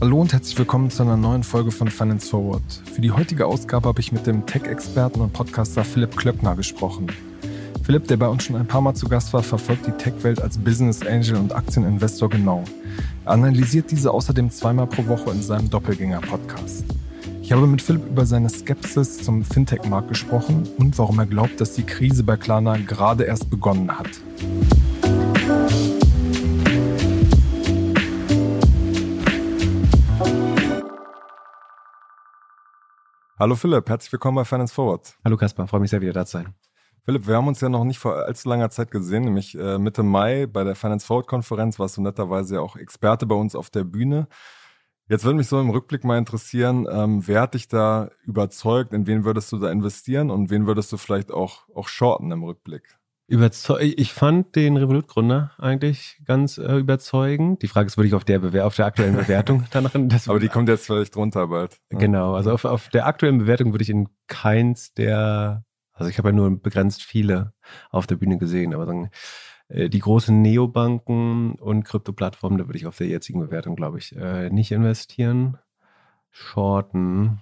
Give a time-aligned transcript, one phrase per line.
[0.00, 2.62] Hallo und herzlich willkommen zu einer neuen Folge von Finance Forward.
[2.92, 7.06] Für die heutige Ausgabe habe ich mit dem Tech-Experten und Podcaster Philipp Klöckner gesprochen.
[7.82, 10.58] Philipp, der bei uns schon ein paar Mal zu Gast war, verfolgt die Tech-Welt als
[10.58, 12.64] Business Angel und Aktieninvestor genau.
[13.24, 16.84] Er analysiert diese außerdem zweimal pro Woche in seinem Doppelgänger-Podcast.
[17.40, 21.72] Ich habe mit Philipp über seine Skepsis zum Fintech-Markt gesprochen und warum er glaubt, dass
[21.72, 24.08] die Krise bei Klarna gerade erst begonnen hat.
[33.44, 35.18] Hallo Philipp, herzlich willkommen bei Finance Forward.
[35.22, 36.54] Hallo Kaspar, freue mich sehr, wieder da zu sein.
[37.04, 40.02] Philipp, wir haben uns ja noch nicht vor allzu langer Zeit gesehen, nämlich äh, Mitte
[40.02, 43.68] Mai bei der Finance Forward Konferenz warst du netterweise ja auch Experte bei uns auf
[43.68, 44.28] der Bühne.
[45.10, 49.06] Jetzt würde mich so im Rückblick mal interessieren, ähm, wer hat dich da überzeugt, in
[49.06, 52.96] wen würdest du da investieren und wen würdest du vielleicht auch, auch shorten im Rückblick?
[53.26, 57.62] Überzeug ich fand den Revolut-Gründer eigentlich ganz äh, überzeugend.
[57.62, 59.94] Die Frage ist, würde ich auf der, Bewer auf der aktuellen Bewertung danach.
[59.94, 61.80] Aber die kommt jetzt vielleicht drunter bald.
[61.90, 61.98] Ne?
[61.98, 66.28] Genau, also auf, auf der aktuellen Bewertung würde ich in keins der, also ich habe
[66.28, 67.54] ja nur begrenzt viele
[67.90, 69.10] auf der Bühne gesehen, aber sagen,
[69.68, 74.14] äh, die großen Neobanken und Krypto-Plattformen, da würde ich auf der jetzigen Bewertung, glaube ich,
[74.16, 75.56] äh, nicht investieren.
[76.30, 77.40] Shorten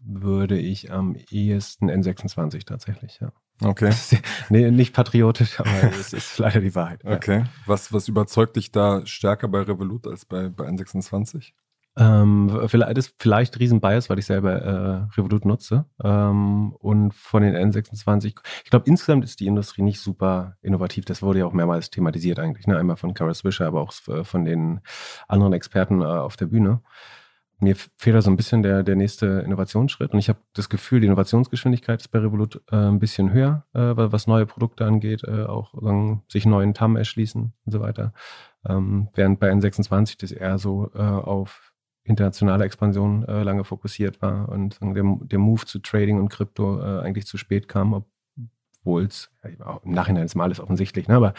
[0.00, 3.32] würde ich am ehesten N26 tatsächlich, ja.
[3.62, 3.92] Okay.
[4.48, 7.04] nee, nicht patriotisch, aber es ist leider die Wahrheit.
[7.04, 7.40] Okay.
[7.40, 7.44] Ja.
[7.66, 11.52] Was, was überzeugt dich da stärker bei Revolut als bei, bei N26?
[11.96, 15.86] Ähm, vielleicht ist vielleicht riesen Bias, weil ich selber äh, Revolut nutze.
[16.02, 18.26] Ähm, und von den N26,
[18.64, 21.04] ich glaube, insgesamt ist die Industrie nicht super innovativ.
[21.04, 22.66] Das wurde ja auch mehrmals thematisiert eigentlich.
[22.66, 22.78] Ne?
[22.78, 24.80] Einmal von Kara Swisher, aber auch von den
[25.26, 26.80] anderen Experten äh, auf der Bühne
[27.60, 30.12] mir fehlt da so ein bisschen der, der nächste Innovationsschritt.
[30.12, 33.92] Und ich habe das Gefühl, die Innovationsgeschwindigkeit ist bei Revolut äh, ein bisschen höher, äh,
[33.94, 38.12] was neue Produkte angeht, äh, auch sagen, sich neuen TAM erschließen und so weiter.
[38.66, 44.48] Ähm, während bei N26 das eher so äh, auf internationale Expansion äh, lange fokussiert war
[44.48, 48.04] und der, der Move zu Trading und Krypto äh, eigentlich zu spät kam,
[48.84, 51.16] obwohl es, ja, im Nachhinein ist mal alles offensichtlich, ne?
[51.16, 51.34] aber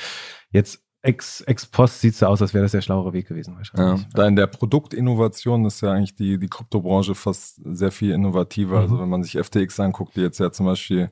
[0.51, 3.55] jetzt ex, ex post sieht es so aus, als wäre das der schlauere Weg gewesen
[3.55, 4.01] wahrscheinlich.
[4.01, 8.77] Ja, da in der Produktinnovation ist ja eigentlich die, die Kryptobranche fast sehr viel innovativer.
[8.77, 8.81] Mhm.
[8.81, 11.09] Also wenn man sich FTX anguckt, die jetzt ja zum Beispiel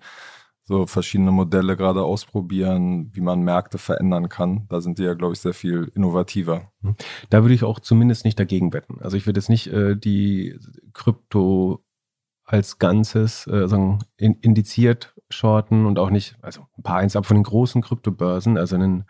[0.69, 4.67] so verschiedene Modelle gerade ausprobieren, wie man Märkte verändern kann.
[4.69, 6.71] Da sind die ja, glaube ich, sehr viel innovativer.
[6.81, 6.95] Mhm.
[7.31, 9.01] Da würde ich auch zumindest nicht dagegen wetten.
[9.01, 10.59] Also ich würde jetzt nicht äh, die
[10.93, 11.83] Krypto
[12.45, 17.25] als Ganzes äh, sagen, in, indiziert shorten und auch nicht, also ein paar eins ab
[17.25, 19.05] von den großen Kryptobörsen, also einen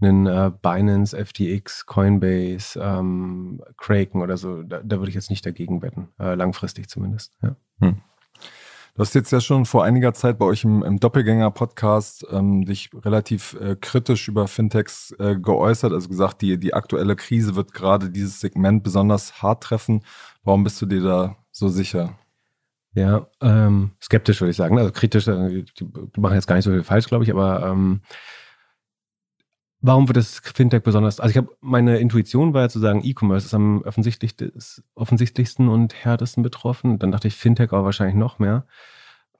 [0.00, 5.44] einen äh, Binance, FTX, Coinbase, ähm, Kraken oder so, da, da, würde ich jetzt nicht
[5.44, 7.36] dagegen wetten, äh, langfristig zumindest.
[7.42, 7.56] Ja.
[7.80, 8.00] Hm.
[8.94, 12.90] Du hast jetzt ja schon vor einiger Zeit bei euch im, im Doppelgänger-Podcast ähm, dich
[12.94, 18.10] relativ äh, kritisch über Fintechs äh, geäußert, also gesagt, die, die aktuelle Krise wird gerade
[18.10, 20.02] dieses Segment besonders hart treffen.
[20.42, 22.18] Warum bist du dir da so sicher?
[22.94, 24.76] Ja, ähm, skeptisch würde ich sagen.
[24.76, 28.00] Also kritisch, äh, die machen jetzt gar nicht so viel falsch, glaube ich, aber ähm,
[29.80, 31.20] Warum wird das Fintech besonders?
[31.20, 34.34] Also ich habe meine Intuition war ja zu sagen, E-Commerce ist am offensichtlich,
[34.94, 36.98] offensichtlichsten und härtesten betroffen.
[36.98, 38.66] Dann dachte ich Fintech aber wahrscheinlich noch mehr.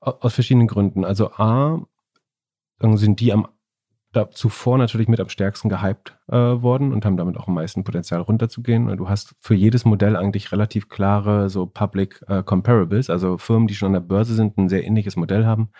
[0.00, 1.04] Aus verschiedenen Gründen.
[1.04, 1.84] Also A,
[2.80, 3.48] sind die am
[4.12, 7.84] da zuvor natürlich mit am stärksten gehypt äh, worden und haben damit auch am meisten
[7.84, 8.88] Potenzial runterzugehen.
[8.88, 13.68] Und du hast für jedes Modell eigentlich relativ klare so Public äh, Comparables, also Firmen,
[13.68, 15.70] die schon an der Börse sind, ein sehr ähnliches Modell haben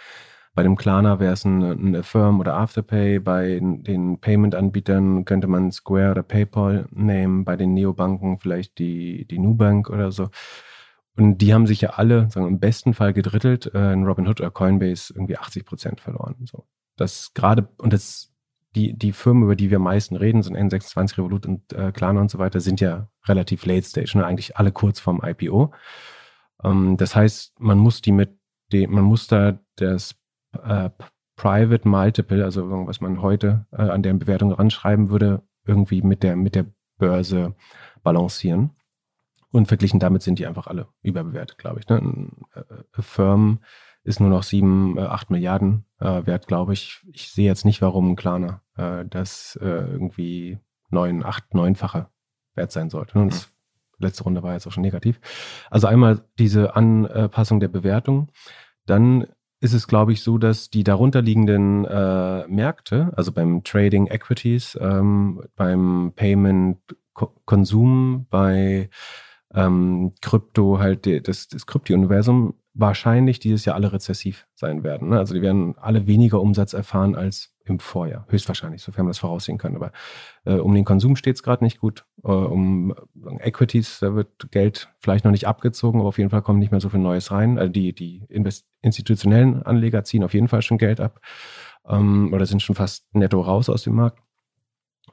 [0.54, 3.20] bei dem Klarna wäre es ein, ein Affirm oder Afterpay.
[3.20, 7.44] Bei den Payment-Anbietern könnte man Square oder PayPal nehmen.
[7.44, 10.30] Bei den Neobanken vielleicht die, die Nubank oder so.
[11.16, 13.72] Und die haben sich ja alle sagen, im besten Fall gedrittelt.
[13.74, 16.36] Äh, in Robinhood oder Coinbase irgendwie 80 Prozent verloren.
[16.50, 16.66] So.
[16.96, 18.32] Das gerade, und das,
[18.74, 22.20] die, die Firmen, über die wir am meisten reden, sind N26, Revolut und äh, Klarna
[22.20, 24.26] und so weiter, sind ja relativ late stage, ne?
[24.26, 25.72] eigentlich alle kurz vorm IPO.
[26.62, 28.38] Ähm, das heißt, man muss die mit,
[28.72, 30.14] die, man muss da das
[30.52, 30.90] äh,
[31.36, 36.34] Private Multiple, also was man heute äh, an der Bewertung ranschreiben würde, irgendwie mit der,
[36.34, 36.66] mit der
[36.98, 37.54] Börse
[38.02, 38.70] balancieren.
[39.50, 41.88] Und verglichen damit sind die einfach alle überbewertet, glaube ich.
[41.88, 42.28] Ne?
[42.54, 42.62] Äh,
[43.02, 43.60] Firm
[44.02, 47.06] ist nur noch sieben, äh, acht Milliarden äh, wert, glaube ich.
[47.12, 50.58] Ich sehe jetzt nicht, warum ein Klarner äh, das äh, irgendwie
[50.90, 52.08] neun, acht, neunfache
[52.54, 53.18] wert sein sollte.
[53.18, 53.52] Und das
[53.98, 55.20] letzte Runde war jetzt auch schon negativ.
[55.70, 58.28] Also einmal diese Anpassung der Bewertung.
[58.86, 59.26] Dann
[59.60, 65.42] ist es, glaube ich, so, dass die darunterliegenden äh, Märkte, also beim Trading Equities, ähm,
[65.56, 66.78] beim Payment
[67.44, 68.90] Konsum, bei
[69.52, 75.08] ähm, Krypto halt das, das Krypto-Universum wahrscheinlich dieses Jahr alle rezessiv sein werden.
[75.08, 75.18] Ne?
[75.18, 79.58] Also die werden alle weniger Umsatz erfahren als im Vorjahr, höchstwahrscheinlich, sofern man das voraussehen
[79.58, 79.74] kann.
[79.74, 79.92] Aber
[80.44, 82.06] äh, um den Konsum steht es gerade nicht gut.
[82.24, 82.94] Äh, um
[83.40, 86.80] Equities, da wird Geld vielleicht noch nicht abgezogen, aber auf jeden Fall kommt nicht mehr
[86.80, 87.58] so viel Neues rein.
[87.58, 88.26] Also die, die
[88.80, 91.20] institutionellen Anleger ziehen auf jeden Fall schon Geld ab
[91.86, 94.22] ähm, oder sind schon fast netto raus aus dem Markt.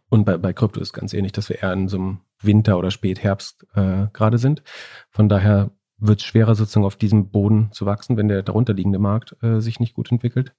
[0.10, 2.92] Und bei, bei Krypto ist ganz ähnlich, dass wir eher in so einem Winter- oder
[2.92, 4.63] Spätherbst äh, gerade sind.
[5.10, 9.36] Von daher wird es schwerer, sozusagen auf diesem Boden zu wachsen, wenn der darunterliegende Markt
[9.42, 10.54] äh, sich nicht gut entwickelt.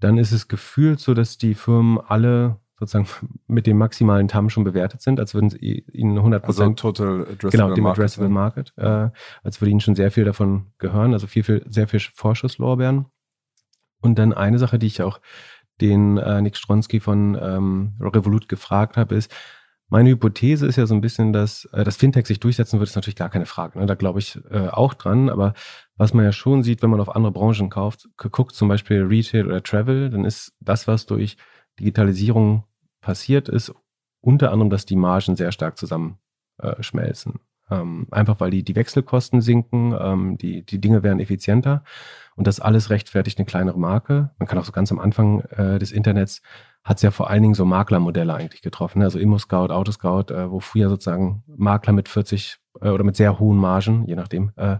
[0.00, 3.08] Dann ist es gefühlt so, dass die Firmen alle sozusagen
[3.46, 6.84] mit dem maximalen TAM schon bewertet sind, als würden sie ihnen 100 Prozent.
[6.84, 8.72] Also total addressable Genau, dem Market, Addressable Market.
[8.76, 9.10] Äh,
[9.42, 13.06] als würde ihnen schon sehr viel davon gehören, also viel, viel, sehr viel Vorschusslorbeeren.
[14.02, 15.20] Und dann eine Sache, die ich auch
[15.80, 19.34] den äh, Nick Stronski von ähm, Revolut gefragt habe, ist,
[19.88, 22.96] meine Hypothese ist ja so ein bisschen, dass äh, das Fintech sich durchsetzen wird, ist
[22.96, 23.78] natürlich gar keine Frage.
[23.78, 23.86] Ne?
[23.86, 25.30] Da glaube ich äh, auch dran.
[25.30, 25.54] Aber
[25.96, 29.46] was man ja schon sieht, wenn man auf andere Branchen kauft, guckt zum Beispiel Retail
[29.46, 31.36] oder Travel, dann ist das, was durch
[31.78, 32.64] Digitalisierung
[33.00, 33.72] passiert ist,
[34.20, 37.40] unter anderem, dass die Margen sehr stark zusammenschmelzen.
[37.70, 41.82] Äh, ähm, einfach weil die, die Wechselkosten sinken, ähm, die, die Dinge werden effizienter
[42.36, 44.30] und das alles rechtfertigt eine kleinere Marke.
[44.38, 46.42] Man kann auch so ganz am Anfang äh, des Internets
[46.84, 49.00] hat es ja vor allen Dingen so Maklermodelle eigentlich getroffen.
[49.00, 49.06] Ne?
[49.06, 53.58] Also Immo-Scout, Autoscout, äh, wo früher sozusagen Makler mit 40 äh, oder mit sehr hohen
[53.58, 54.76] Margen, je nachdem, äh,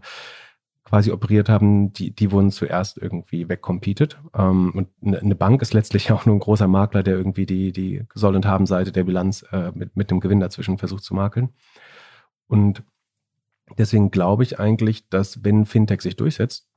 [0.84, 4.20] quasi operiert haben, die, die wurden zuerst irgendwie wegcompeted.
[4.36, 7.72] Ähm, und eine, eine Bank ist letztlich auch nur ein großer Makler, der irgendwie die,
[7.72, 11.48] die Soll- und Haben-Seite der Bilanz äh, mit, mit dem Gewinn dazwischen versucht zu makeln.
[12.48, 12.82] Und
[13.78, 16.68] deswegen glaube ich eigentlich, dass wenn Fintech sich durchsetzt,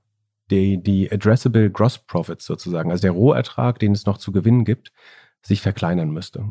[0.49, 4.91] die, die Addressable Gross Profits sozusagen, also der Rohertrag, den es noch zu gewinnen gibt,
[5.41, 6.43] sich verkleinern müsste.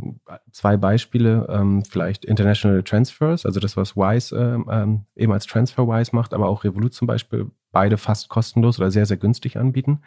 [0.50, 6.14] Zwei Beispiele, ähm, vielleicht International Transfers, also das, was Wise ähm, ähm, eben als TransferWise
[6.14, 10.00] macht, aber auch Revolut zum Beispiel, beide fast kostenlos oder sehr, sehr günstig anbieten.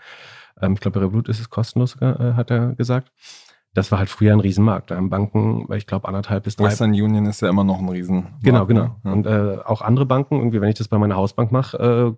[0.59, 3.11] Ähm, ich glaube, Revolut ist es kostenlos, äh, hat er gesagt.
[3.73, 4.91] Das war halt früher ein Riesenmarkt.
[4.91, 6.65] Da haben Banken, ich glaube, anderthalb bis drei.
[6.65, 8.43] Western Union ist ja immer noch ein Riesenmarkt.
[8.43, 8.83] Genau, genau.
[8.83, 8.95] Ne?
[9.05, 9.11] Ja.
[9.13, 11.77] Und äh, auch andere Banken, irgendwie, wenn ich das bei meiner Hausbank mache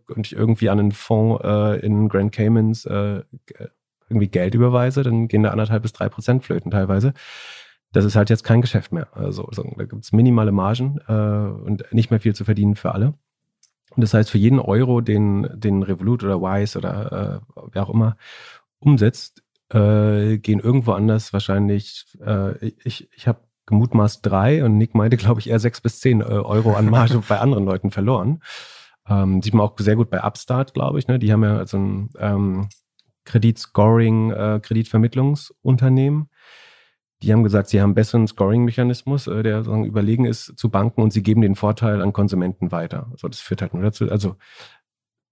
[0.10, 3.22] äh, und ich irgendwie an einen Fonds äh, in Grand Caymans äh,
[4.10, 7.14] irgendwie Geld überweise, dann gehen da anderthalb bis drei Prozent flöten teilweise.
[7.92, 9.08] Das ist halt jetzt kein Geschäft mehr.
[9.16, 13.14] Also, da gibt es minimale Margen äh, und nicht mehr viel zu verdienen für alle.
[13.96, 17.94] Und das heißt, für jeden Euro, den, den Revolut oder Wise oder äh, wer auch
[17.94, 18.18] immer
[18.80, 25.18] umsetzt, äh, gehen irgendwo anders wahrscheinlich, äh, ich, ich habe gemutmaßt drei und Nick meinte,
[25.18, 28.42] glaube ich, eher sechs bis zehn äh, Euro an Marge bei anderen Leuten verloren.
[29.08, 31.08] Ähm, sieht man auch sehr gut bei Upstart, glaube ich.
[31.08, 31.20] Ne?
[31.20, 32.70] Die haben ja so ein ähm,
[33.26, 36.30] Kreditscoring, äh, Kreditvermittlungsunternehmen.
[37.22, 41.02] Die haben gesagt, sie haben einen besseren Scoring-Mechanismus, äh, der sozusagen überlegen ist zu Banken
[41.02, 43.08] und sie geben den Vorteil an Konsumenten weiter.
[43.12, 44.36] Also das führt halt nur dazu, also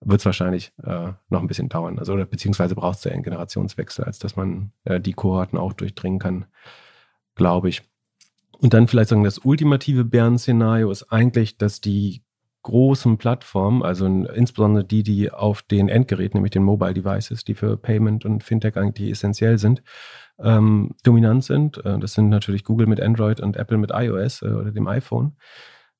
[0.00, 1.98] wird es wahrscheinlich äh, noch ein bisschen dauern.
[1.98, 5.72] Also oder beziehungsweise braucht es ja einen Generationswechsel, als dass man äh, die Kohorten auch
[5.72, 6.46] durchdringen kann,
[7.36, 7.82] glaube ich.
[8.58, 12.23] Und dann vielleicht sagen, das ultimative Bären-Szenario ist eigentlich, dass die
[12.64, 17.76] großen Plattformen, also insbesondere die, die auf den Endgeräten, nämlich den Mobile Devices, die für
[17.76, 19.82] Payment und Fintech eigentlich essentiell sind,
[20.38, 21.84] ähm, dominant sind.
[21.84, 25.36] Äh, das sind natürlich Google mit Android und Apple mit iOS äh, oder dem iPhone,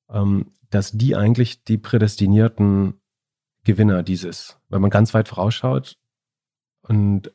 [0.09, 2.99] ähm, dass die eigentlich die prädestinierten
[3.63, 5.97] Gewinner dieses, weil man ganz weit vorausschaut
[6.81, 7.31] und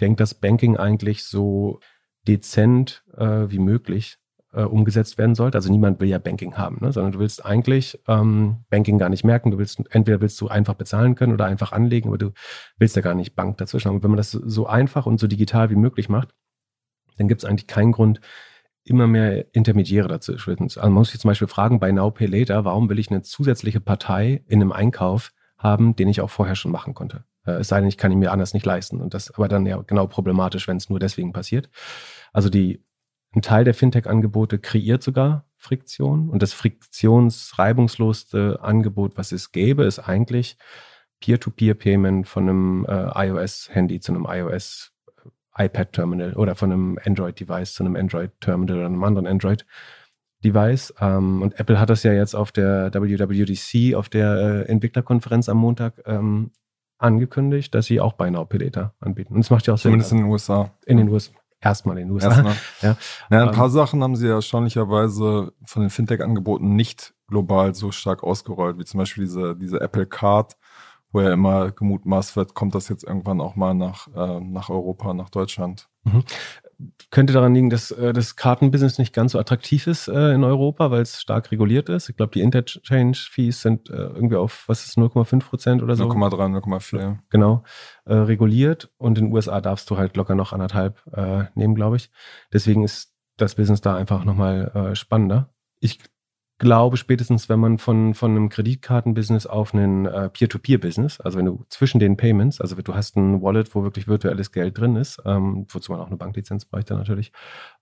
[0.00, 1.80] denkt, dass Banking eigentlich so
[2.26, 4.18] dezent äh, wie möglich
[4.54, 5.58] äh, umgesetzt werden sollte.
[5.58, 6.92] Also niemand will ja Banking haben, ne?
[6.92, 9.50] sondern du willst eigentlich ähm, Banking gar nicht merken.
[9.50, 12.32] Du willst entweder willst du einfach bezahlen können oder einfach anlegen, aber du
[12.78, 13.96] willst ja gar nicht Bank dazwischen haben.
[13.96, 16.34] Und wenn man das so einfach und so digital wie möglich macht,
[17.16, 18.20] dann gibt es eigentlich keinen Grund,
[18.84, 20.64] immer mehr Intermediäre dazwischen.
[20.64, 23.22] Also man muss sich zum Beispiel fragen, bei Now Pay Later, warum will ich eine
[23.22, 27.24] zusätzliche Partei in einem Einkauf haben, den ich auch vorher schon machen konnte?
[27.46, 29.00] Äh, es sei denn, ich kann ihn mir anders nicht leisten.
[29.00, 31.70] Und das aber dann ja genau problematisch, wenn es nur deswegen passiert.
[32.32, 32.84] Also die
[33.34, 39.98] ein Teil der Fintech-Angebote kreiert sogar Friktion und das friktionsreibungslosste Angebot, was es gäbe, ist
[39.98, 40.56] eigentlich
[41.20, 44.92] Peer-to-Peer-Payment von einem äh, iOS-Handy zu einem iOS
[45.56, 49.64] iPad-Terminal oder von einem Android-Device zu einem Android-Terminal oder einem anderen Android.
[50.44, 50.94] Device.
[51.00, 55.56] Ähm, und Apple hat das ja jetzt auf der WWDC, auf der äh, Entwicklerkonferenz am
[55.56, 56.50] Montag ähm,
[56.98, 59.34] angekündigt, dass sie auch Buy Now Pay Later anbieten.
[59.34, 59.92] Und das macht ja auch Sinn.
[59.92, 60.70] Zumindest in den USA.
[60.86, 61.32] In den USA.
[61.64, 62.28] Erstmal in den USA.
[62.28, 62.56] Erstmal.
[62.82, 62.96] Ja.
[63.30, 67.90] ja, ein paar ähm, Sachen haben sie ja erstaunlicherweise von den Fintech-Angeboten nicht global so
[67.90, 70.56] stark ausgerollt, wie zum Beispiel diese, diese Apple Card,
[71.14, 75.14] wo ja immer gemutmaßt wird, kommt das jetzt irgendwann auch mal nach, äh, nach Europa,
[75.14, 75.88] nach Deutschland.
[76.02, 76.24] Mhm
[77.10, 80.90] könnte daran liegen, dass äh, das Kartenbusiness nicht ganz so attraktiv ist äh, in Europa,
[80.90, 82.08] weil es stark reguliert ist.
[82.08, 86.04] Ich glaube, die Interchange-Fees sind äh, irgendwie auf, was ist 0,5 Prozent oder so?
[86.08, 87.18] 0,3, 0,4.
[87.30, 87.62] Genau,
[88.04, 88.90] äh, reguliert.
[88.98, 92.10] Und in den USA darfst du halt locker noch anderthalb äh, nehmen, glaube ich.
[92.52, 95.54] Deswegen ist das Business da einfach nochmal äh, spannender.
[95.80, 95.98] Ich
[96.64, 101.64] glaube, spätestens wenn man von, von einem Kreditkartenbusiness auf einen äh, Peer-to-Peer-Business, also wenn du
[101.68, 105.66] zwischen den Payments, also du hast ein Wallet, wo wirklich virtuelles Geld drin ist, ähm,
[105.68, 107.32] wozu man auch eine Banklizenz bräuchte natürlich,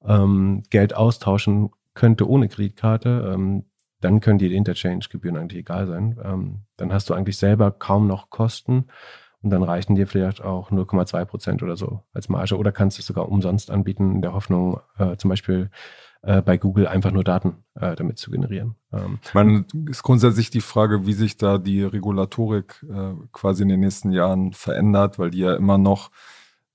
[0.04, 3.64] ähm, Geld austauschen könnte ohne Kreditkarte, ähm,
[4.00, 6.18] dann können die Interchange-Gebühren eigentlich egal sein.
[6.22, 8.86] Ähm, dann hast du eigentlich selber kaum noch Kosten
[9.42, 13.00] und dann reichen dir vielleicht auch 0,2 Prozent oder so als Marge oder kannst du
[13.00, 15.70] es sogar umsonst anbieten in der Hoffnung, äh, zum Beispiel
[16.22, 18.76] äh, bei Google einfach nur Daten äh, damit zu generieren.
[18.92, 23.68] Ähm, ich meine, ist grundsätzlich die Frage, wie sich da die Regulatorik äh, quasi in
[23.68, 26.10] den nächsten Jahren verändert, weil die ja immer noch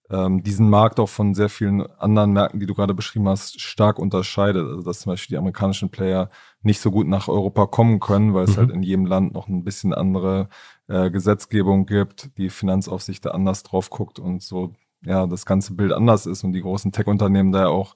[0.10, 4.00] ähm, diesen Markt auch von sehr vielen anderen Märkten, die du gerade beschrieben hast, stark
[4.00, 4.66] unterscheidet.
[4.66, 6.30] Also dass zum Beispiel die amerikanischen Player
[6.62, 8.58] nicht so gut nach Europa kommen können, weil es mhm.
[8.58, 10.50] halt in jedem Land noch ein bisschen andere
[10.88, 14.74] äh, Gesetzgebung gibt, die Finanzaufsicht da anders drauf guckt und so
[15.06, 17.96] ja das ganze Bild anders ist und die großen Tech-Unternehmen da ja auch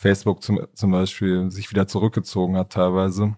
[0.00, 3.36] Facebook zum, zum Beispiel sich wieder zurückgezogen hat teilweise,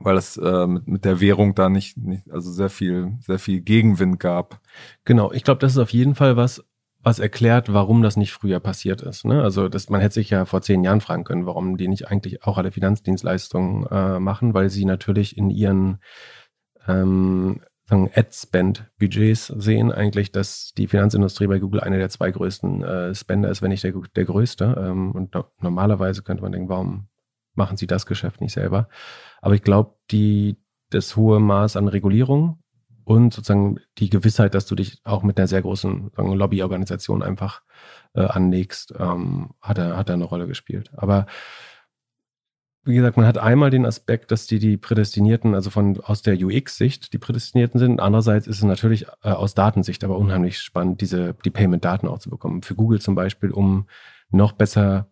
[0.00, 3.60] weil es äh, mit, mit der Währung da nicht, nicht, also sehr viel, sehr viel
[3.60, 4.62] Gegenwind gab.
[5.04, 6.64] Genau, ich glaube, das ist auf jeden Fall was,
[7.02, 9.26] was erklärt, warum das nicht früher passiert ist.
[9.26, 9.42] Ne?
[9.42, 12.42] Also das, man hätte sich ja vor zehn Jahren fragen können, warum die nicht eigentlich
[12.42, 15.98] auch alle Finanzdienstleistungen äh, machen, weil sie natürlich in ihren
[16.88, 23.50] ähm, Ad-Spend-Budgets sehen eigentlich, dass die Finanzindustrie bei Google einer der zwei größten äh, Spender
[23.50, 24.76] ist, wenn nicht der, der größte.
[24.78, 27.08] Ähm, und no normalerweise könnte man denken, warum
[27.54, 28.88] machen sie das Geschäft nicht selber?
[29.40, 29.96] Aber ich glaube,
[30.90, 32.62] das hohe Maß an Regulierung
[33.04, 37.62] und sozusagen die Gewissheit, dass du dich auch mit einer sehr großen Lobbyorganisation einfach
[38.14, 40.90] äh, anlegst, ähm, hat, er, hat er eine Rolle gespielt.
[40.94, 41.26] Aber
[42.84, 46.36] wie gesagt, man hat einmal den Aspekt, dass die die Prädestinierten, also von aus der
[46.36, 48.00] UX-Sicht die Prädestinierten sind.
[48.00, 52.30] Andererseits ist es natürlich äh, aus Datensicht aber unheimlich spannend, diese die Payment-Daten auch zu
[52.30, 52.62] bekommen.
[52.62, 53.86] Für Google zum Beispiel, um
[54.30, 55.06] noch besser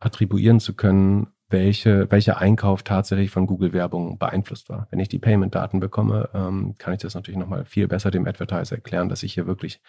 [0.00, 4.88] attribuieren zu können, welche, welcher Einkauf tatsächlich von Google-Werbung beeinflusst war.
[4.90, 8.76] Wenn ich die Payment-Daten bekomme, ähm, kann ich das natürlich nochmal viel besser dem Advertiser
[8.76, 9.80] erklären, dass ich hier wirklich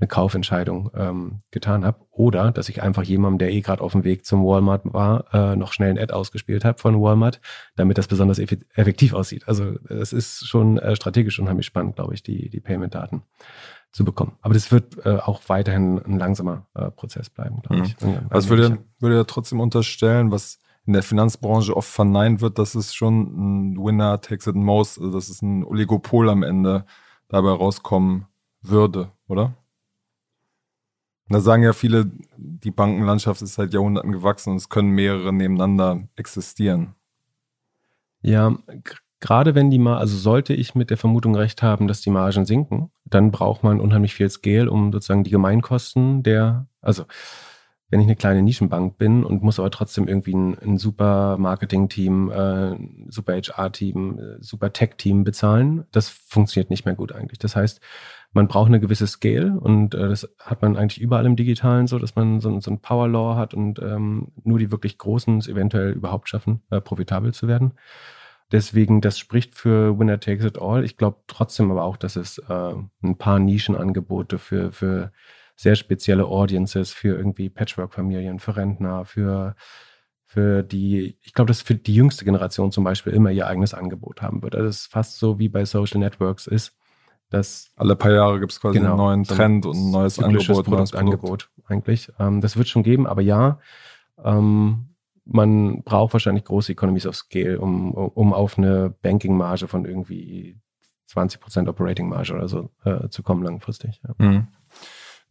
[0.00, 1.98] eine Kaufentscheidung ähm, getan habe.
[2.10, 5.56] Oder dass ich einfach jemandem, der eh gerade auf dem Weg zum Walmart war, äh,
[5.56, 7.40] noch schnell ein Ad ausgespielt habe von Walmart,
[7.76, 9.46] damit das besonders effektiv aussieht.
[9.46, 13.22] Also es ist schon äh, strategisch unheimlich spannend, glaube ich, die, die Payment-Daten
[13.92, 14.38] zu bekommen.
[14.40, 17.84] Aber das wird äh, auch weiterhin ein langsamer äh, Prozess bleiben, glaube mhm.
[17.84, 17.96] ich.
[18.30, 22.94] Also würde, würde ja trotzdem unterstellen, was in der Finanzbranche oft verneint wird, dass es
[22.94, 26.84] schon ein Winner takes it most, also dass es ein Oligopol am Ende
[27.28, 28.26] dabei rauskommen
[28.62, 29.54] würde, oder?
[31.32, 36.08] da sagen ja viele, die Bankenlandschaft ist seit Jahrhunderten gewachsen und es können mehrere nebeneinander
[36.16, 36.94] existieren.
[38.20, 38.56] Ja,
[39.20, 42.44] gerade wenn die mal, also sollte ich mit der Vermutung recht haben, dass die Margen
[42.44, 47.04] sinken, dann braucht man unheimlich viel Scale, um sozusagen die Gemeinkosten der, also
[47.92, 52.30] wenn ich eine kleine Nischenbank bin und muss aber trotzdem irgendwie ein, ein super Marketing-Team,
[52.30, 52.76] äh,
[53.10, 57.38] super HR-Team, äh, super Tech-Team bezahlen, das funktioniert nicht mehr gut eigentlich.
[57.38, 57.82] Das heißt,
[58.32, 61.98] man braucht eine gewisse Scale und äh, das hat man eigentlich überall im Digitalen so,
[61.98, 65.46] dass man so, so ein Power Law hat und ähm, nur die wirklich Großen es
[65.46, 67.74] eventuell überhaupt schaffen, äh, profitabel zu werden.
[68.52, 70.82] Deswegen, das spricht für Winner Takes It All.
[70.82, 75.12] Ich glaube trotzdem aber auch, dass es äh, ein paar Nischenangebote für, für
[75.62, 79.54] sehr spezielle Audiences für irgendwie Patchwork-Familien, für Rentner, für,
[80.24, 84.22] für die, ich glaube, dass für die jüngste Generation zum Beispiel immer ihr eigenes Angebot
[84.22, 84.56] haben wird.
[84.56, 86.76] Also es ist fast so wie bei Social Networks ist,
[87.30, 90.64] dass alle paar Jahre gibt es quasi genau, einen neuen Trend und ein neues Angebot,
[90.64, 92.10] Produktangebot eigentlich.
[92.18, 93.60] Ähm, das wird schon geben, aber ja,
[94.22, 100.58] ähm, man braucht wahrscheinlich große Economies of Scale, um, um auf eine Banking-Marge von irgendwie
[101.08, 104.00] 20% Operating-Marge oder so äh, zu kommen langfristig.
[104.02, 104.14] Ja.
[104.18, 104.48] Mhm.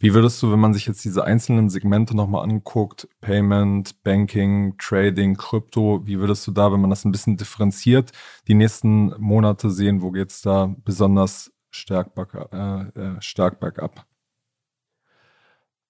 [0.02, 5.36] Wie würdest du, wenn man sich jetzt diese einzelnen Segmente nochmal anguckt, Payment, Banking, Trading,
[5.38, 8.12] Krypto, wie würdest du da, wenn man das ein bisschen differenziert,
[8.48, 14.06] die nächsten Monate sehen, wo geht es da besonders stark, back, äh, äh, stark bergab?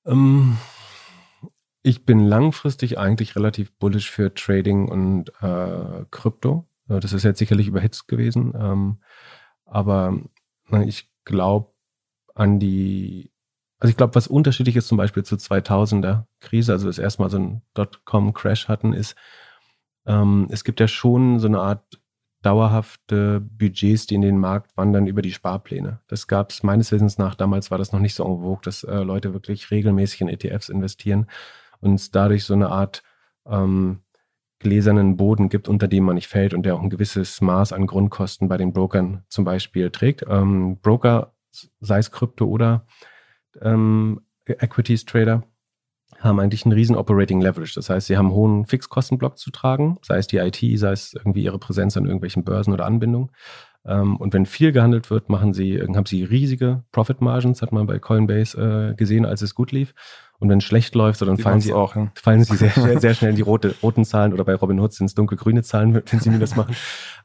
[0.05, 0.57] Ähm,
[1.83, 6.67] Ich bin langfristig eigentlich relativ bullish für Trading und äh, Krypto.
[6.89, 8.53] Äh, das ist jetzt sicherlich überhitzt gewesen.
[8.55, 8.97] Ähm,
[9.65, 10.19] aber
[10.69, 11.71] na, ich glaube
[12.35, 13.30] an die,
[13.81, 17.39] also ich glaube, was unterschiedlich ist zum Beispiel zur 2000er Krise, also das erstmal so
[17.39, 19.15] ein Dotcom-Crash hatten, ist,
[20.05, 21.99] ähm, es gibt ja schon so eine Art
[22.43, 25.99] dauerhafte Budgets, die in den Markt wandern über die Sparpläne.
[26.07, 28.97] Das gab es meines Wissens nach, damals war das noch nicht so vogue, dass äh,
[28.97, 31.25] Leute wirklich regelmäßig in ETFs investieren
[31.79, 33.01] und es dadurch so eine Art
[33.47, 34.01] ähm,
[34.59, 37.87] gläsernen Boden gibt, unter dem man nicht fällt und der auch ein gewisses Maß an
[37.87, 40.23] Grundkosten bei den Brokern zum Beispiel trägt.
[40.29, 41.33] Ähm, Broker,
[41.79, 42.85] sei es Krypto oder
[43.61, 45.43] ähm, Equities Trader,
[46.19, 47.73] haben eigentlich einen riesen Operating Leverage.
[47.75, 51.13] Das heißt, sie haben einen hohen Fixkostenblock zu tragen, sei es die IT, sei es
[51.13, 53.31] irgendwie ihre Präsenz an irgendwelchen Börsen oder Anbindungen.
[53.85, 57.87] Ähm, und wenn viel gehandelt wird, machen sie, haben sie riesige Profit Margins, hat man
[57.87, 59.93] bei Coinbase äh, gesehen, als es gut lief.
[60.39, 62.11] Und wenn es schlecht läuft, so dann fallen sie, auch, ja.
[62.15, 65.07] fallen sie sehr, sehr, sehr, schnell in die rote, roten Zahlen oder bei Robinhood sind
[65.07, 66.75] es dunkelgrüne Zahlen, wenn sie mir das machen.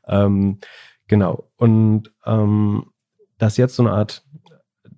[0.07, 0.59] ähm,
[1.09, 1.51] genau.
[1.57, 2.87] Und ähm,
[3.39, 4.25] dass jetzt so eine Art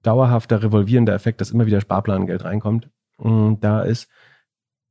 [0.03, 4.09] dauerhafter revolvierender Effekt, dass immer wieder Sparplangeld reinkommt, mh, da ist,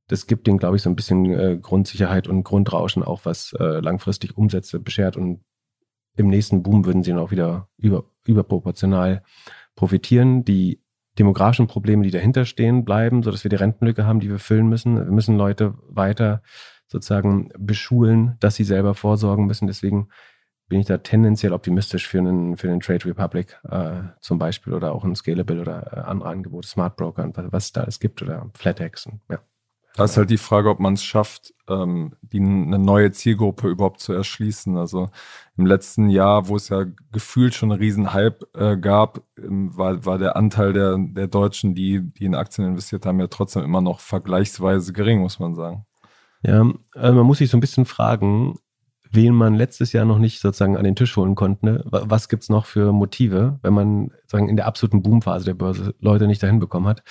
[0.07, 3.79] das gibt denen, glaube ich, so ein bisschen äh, Grundsicherheit und Grundrauschen auch, was äh,
[3.79, 5.17] langfristig Umsätze beschert.
[5.17, 5.43] Und
[6.15, 9.23] im nächsten Boom würden sie dann auch wieder über, überproportional
[9.75, 10.45] profitieren.
[10.45, 10.81] Die
[11.19, 14.95] demografischen Probleme, die dahinter stehen, bleiben, sodass wir die Rentenlücke haben, die wir füllen müssen.
[14.95, 16.41] Wir müssen Leute weiter
[16.87, 19.67] sozusagen beschulen, dass sie selber vorsorgen müssen.
[19.67, 20.07] Deswegen
[20.67, 24.93] bin ich da tendenziell optimistisch für einen, für einen Trade Republic äh, zum Beispiel oder
[24.93, 27.99] auch ein Scalable oder äh, andere Angebote, Smart Broker und was, was es da alles
[27.99, 29.05] gibt oder FlatEx.
[29.05, 29.39] Und, ja.
[29.95, 33.99] Da ist halt die Frage, ob man es schafft, ähm, die, eine neue Zielgruppe überhaupt
[33.99, 34.77] zu erschließen.
[34.77, 35.09] Also
[35.57, 40.05] im letzten Jahr, wo es ja gefühlt schon einen riesen Hype äh, gab, ähm, war,
[40.05, 43.81] war der Anteil der, der Deutschen, die, die in Aktien investiert haben, ja trotzdem immer
[43.81, 45.85] noch vergleichsweise gering, muss man sagen.
[46.43, 48.59] Ja, also man muss sich so ein bisschen fragen,
[49.11, 51.65] wen man letztes Jahr noch nicht sozusagen an den Tisch holen konnte.
[51.65, 51.83] Ne?
[51.85, 56.27] Was gibt's noch für Motive, wenn man sagen in der absoluten Boomphase der Börse Leute
[56.27, 57.03] nicht dahin bekommen hat?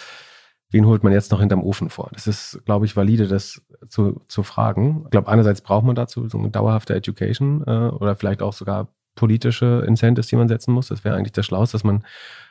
[0.71, 2.11] wen holt man jetzt noch hinterm Ofen vor?
[2.13, 5.03] Das ist, glaube ich, valide, das zu, zu fragen.
[5.05, 8.89] Ich glaube, einerseits braucht man dazu so eine dauerhafte Education äh, oder vielleicht auch sogar
[9.15, 10.89] politische Incentives, die man setzen muss.
[10.89, 12.05] Das wäre eigentlich der Schlauste, dass man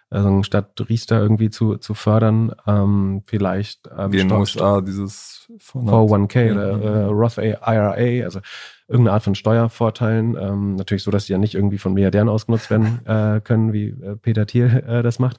[0.09, 5.51] also statt Riester irgendwie zu, zu fördern, ähm, vielleicht ähm, Wie in den USA dieses
[5.59, 8.39] 401k oder äh, Roth IRA, also
[8.87, 10.37] irgendeine Art von Steuervorteilen.
[10.39, 13.89] Ähm, natürlich so, dass die ja nicht irgendwie von Milliardären ausgenutzt werden äh, können, wie
[13.89, 15.37] äh, Peter Thiel äh, das macht.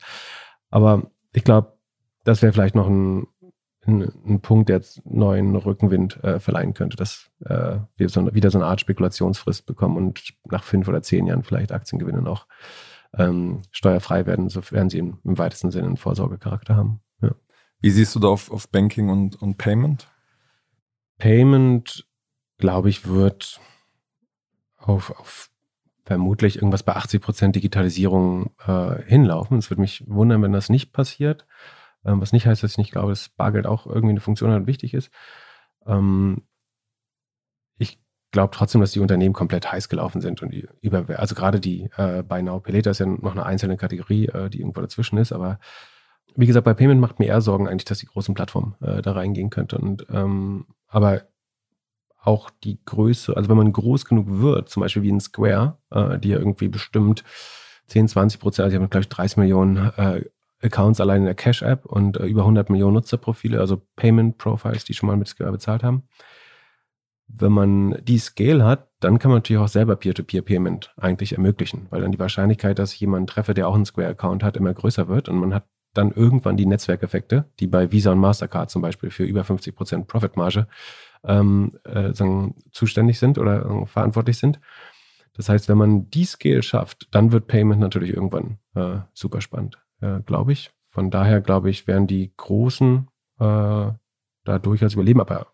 [0.70, 1.72] Aber ich glaube,
[2.24, 3.29] das wäre vielleicht noch ein,
[3.87, 8.50] ein, ein, Punkt, der jetzt neuen Rückenwind äh, verleihen könnte, dass äh, wir so, wieder
[8.50, 12.46] so eine Art Spekulationsfrist bekommen und nach fünf oder zehn Jahren vielleicht Aktiengewinne noch
[13.16, 17.00] ähm, steuerfrei werden, sofern sie im, im, weitesten Sinne einen Vorsorgecharakter haben.
[17.22, 17.33] Ja.
[17.81, 20.09] Wie siehst du da auf, auf Banking und, und Payment?
[21.18, 22.07] Payment,
[22.59, 23.61] glaube ich, wird
[24.76, 25.50] auf, auf
[26.05, 29.59] vermutlich irgendwas bei 80 Prozent Digitalisierung äh, hinlaufen.
[29.59, 31.46] Es würde mich wundern, wenn das nicht passiert.
[32.05, 34.61] Ähm, was nicht heißt, dass ich nicht glaube, dass Bargeld auch irgendwie eine Funktion hat
[34.61, 35.11] und wichtig ist.
[35.87, 36.42] Ähm,
[38.37, 42.22] glaube trotzdem, dass die Unternehmen komplett heiß gelaufen sind und über, also gerade die äh,
[42.22, 45.59] Buy Now Later ist ja noch eine einzelne Kategorie, äh, die irgendwo dazwischen ist, aber
[46.35, 49.12] wie gesagt, bei Payment macht mir eher Sorgen eigentlich, dass die großen Plattformen äh, da
[49.12, 49.79] reingehen könnte.
[49.79, 51.22] Und ähm, aber
[52.20, 56.18] auch die Größe, also wenn man groß genug wird, zum Beispiel wie ein Square, äh,
[56.18, 57.25] die ja irgendwie bestimmt
[57.87, 60.25] 10, 20 Prozent, also die haben, glaube ich, 30 Millionen äh,
[60.61, 65.07] Accounts allein in der Cash-App und äh, über 100 Millionen Nutzerprofile, also Payment-Profiles, die schon
[65.07, 66.03] mal mit Square bezahlt haben.
[67.29, 72.01] Wenn man die Scale hat, dann kann man natürlich auch selber Peer-to-Peer-Payment eigentlich ermöglichen, weil
[72.01, 75.29] dann die Wahrscheinlichkeit, dass ich jemanden treffe, der auch einen Square-Account hat, immer größer wird
[75.29, 79.25] und man hat dann irgendwann die Netzwerkeffekte, die bei Visa und Mastercard zum Beispiel für
[79.25, 80.69] über 50 Prozent Profitmarge
[81.25, 84.61] ähm, äh, sagen, zuständig sind oder äh, verantwortlich sind.
[85.35, 89.79] Das heißt, wenn man die Scale schafft, dann wird Payment natürlich irgendwann äh, super spannend
[90.01, 90.73] äh, glaube ich.
[90.91, 93.09] Von daher, glaube ich, werden die Großen
[93.39, 95.21] äh, da durchaus überleben.
[95.21, 95.49] Aber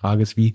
[0.00, 0.54] Frage ist, wie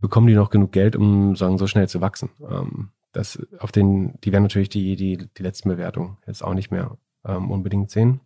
[0.00, 2.30] bekommen die noch genug Geld, um sagen, so schnell zu wachsen?
[2.48, 6.70] Ähm, das auf den, die werden natürlich die, die, die letzten Bewertungen jetzt auch nicht
[6.70, 8.20] mehr ähm, unbedingt sehen.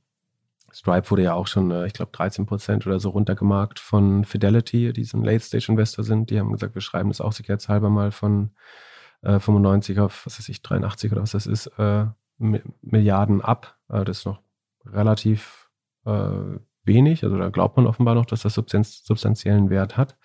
[0.72, 4.92] Stripe wurde ja auch schon, äh, ich glaube, 13 Prozent oder so runtergemarkt von Fidelity,
[4.92, 6.30] die so ein Late-Stage-Investor sind.
[6.30, 8.50] Die haben gesagt, wir schreiben das auch sicherheitshalber mal von
[9.22, 12.06] äh, 95 auf, was weiß ich, 83 oder was das ist, äh,
[12.38, 13.78] Milliarden ab.
[13.88, 14.40] Äh, das ist noch
[14.84, 15.70] relativ
[16.04, 17.24] äh, wenig.
[17.24, 20.16] Also da glaubt man offenbar noch, dass das substanz substanziellen Wert hat.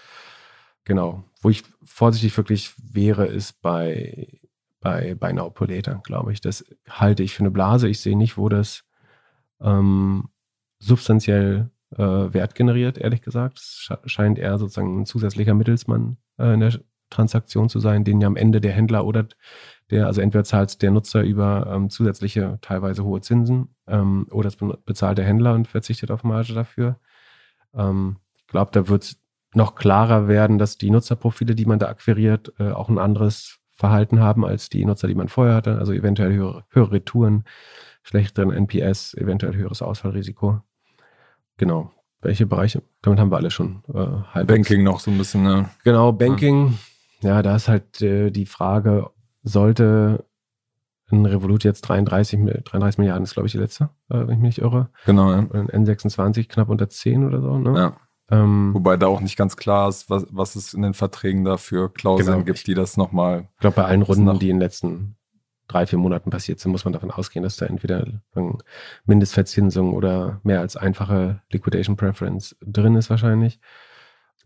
[0.86, 1.24] Genau.
[1.42, 4.40] Wo ich vorsichtig wirklich wäre, ist bei,
[4.80, 6.42] bei, bei Naupolator, glaube ich.
[6.42, 7.88] Das halte ich für eine Blase.
[7.88, 8.84] Ich sehe nicht, wo das
[9.62, 10.30] ähm,
[10.80, 13.60] substanziell äh, Wert generiert, ehrlich gesagt.
[13.60, 18.28] Es scheint eher sozusagen ein zusätzlicher Mittelsmann äh, in der Transaktion zu sein, den ja
[18.28, 19.28] am Ende der Händler oder
[19.90, 24.58] der, also entweder zahlt der Nutzer über ähm, zusätzliche, teilweise hohe Zinsen ähm, oder es
[24.86, 27.00] bezahlt der Händler und verzichtet auf Marge dafür.
[27.74, 29.22] Ähm, ich glaube, da wird es
[29.54, 34.20] noch klarer werden, dass die Nutzerprofile, die man da akquiriert, äh, auch ein anderes Verhalten
[34.20, 35.80] haben als die Nutzer, die man vorher hatte.
[35.80, 37.46] Also eventuell höhere, höhere Retouren,
[38.04, 40.62] schlechteren NPS, eventuell höheres Ausfallrisiko.
[41.58, 41.92] Genau.
[42.22, 42.84] Welche Bereiche?
[43.02, 44.48] Damit haben wir alle schon äh, halb.
[44.48, 45.70] Banking noch so ein bisschen, ne?
[45.86, 46.78] Genau, Banking.
[47.22, 49.10] Ja, da ist halt äh, die Frage,
[49.44, 50.26] sollte
[51.12, 54.58] ein Revolut jetzt 33, 33 Milliarden ist, glaube ich, die letzte, äh, wenn ich mich
[54.58, 54.90] nicht irre.
[55.06, 55.40] Genau, ja.
[55.40, 57.78] Ein N26 knapp unter 10 oder so, ne?
[57.78, 57.98] Ja.
[58.32, 61.58] Ähm, Wobei da auch nicht ganz klar ist, was, was es in den Verträgen da
[61.58, 62.46] für Klauseln genau.
[62.46, 63.48] gibt, die das nochmal.
[63.56, 65.16] Ich glaube, bei allen Runden, die in den letzten
[65.68, 68.06] drei, vier Monaten passiert sind, muss man davon ausgehen, dass da entweder
[69.06, 73.60] Mindestverzinsung oder mehr als einfache Liquidation Preference drin ist wahrscheinlich.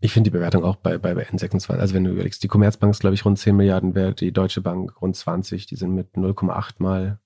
[0.04, 2.90] Ich finde die Bewertung auch bei, bei, bei N26, also wenn du überlegst, die Commerzbank
[2.90, 6.14] ist, glaube ich, rund 10 Milliarden wert, die Deutsche Bank rund 20, die sind mit
[6.14, 7.20] 0,8 mal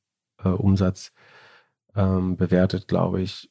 [0.44, 1.12] äh, Umsatz
[1.96, 3.50] ähm, bewertet, glaube ich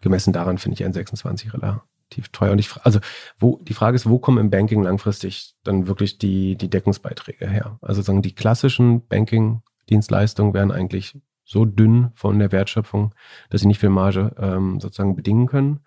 [0.00, 2.52] gemessen daran finde ich N26 relativ teuer.
[2.52, 3.00] Und ich, also,
[3.40, 7.80] wo, die Frage ist, wo kommen im Banking langfristig dann wirklich die, die Deckungsbeiträge her?
[7.82, 13.16] Also sagen, die klassischen Banking-Dienstleistungen werden eigentlich so dünn von der Wertschöpfung,
[13.50, 15.80] dass sie nicht viel Marge ähm, sozusagen bedingen können.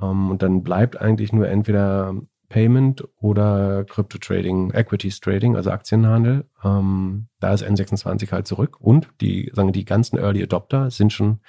[0.00, 2.14] Ähm, und dann bleibt eigentlich nur entweder
[2.48, 6.46] Payment oder Crypto Trading, Equities Trading, also Aktienhandel.
[6.64, 8.80] Ähm, da ist N26 halt zurück.
[8.80, 11.40] Und die, sagen die ganzen Early Adopter sind schon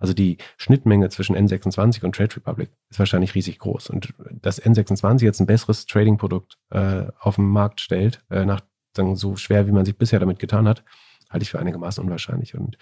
[0.00, 3.90] also die Schnittmenge zwischen N26 und Trade Republic ist wahrscheinlich riesig groß.
[3.90, 8.60] Und dass N26 jetzt ein besseres Trading-Produkt äh, auf den Markt stellt, äh, nach
[8.96, 10.84] sagen, so schwer, wie man sich bisher damit getan hat,
[11.30, 12.54] halte ich für einigermaßen unwahrscheinlich.
[12.54, 12.78] Und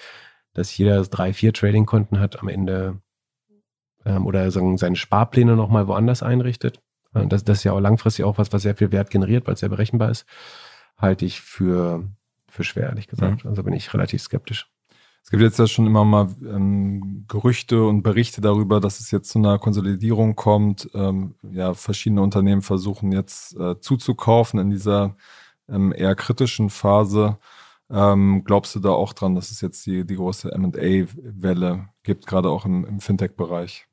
[0.53, 3.01] dass jeder drei, vier Trading-Konten hat am Ende
[4.07, 6.81] ähm, oder sagen, seine Sparpläne nochmal woanders einrichtet.
[7.13, 9.55] Äh, das, das ist ja auch langfristig auch was, was sehr viel Wert generiert, weil
[9.55, 10.25] es sehr berechenbar ist,
[10.97, 12.09] halte ich für,
[12.49, 13.45] für schwer, ehrlich gesagt.
[13.45, 13.51] Mhm.
[13.51, 14.71] Also bin ich relativ skeptisch.
[15.23, 19.31] Es gibt jetzt ja schon immer mal ähm, Gerüchte und Berichte darüber, dass es jetzt
[19.31, 20.89] zu einer Konsolidierung kommt.
[20.95, 25.17] Ähm, ja, verschiedene Unternehmen versuchen jetzt äh, zuzukaufen in dieser
[25.69, 27.39] ähm, eher kritischen Phase.
[27.91, 32.49] Ähm, glaubst du da auch dran, dass es jetzt die, die große MA-Welle gibt, gerade
[32.49, 33.89] auch im, im Fintech-Bereich?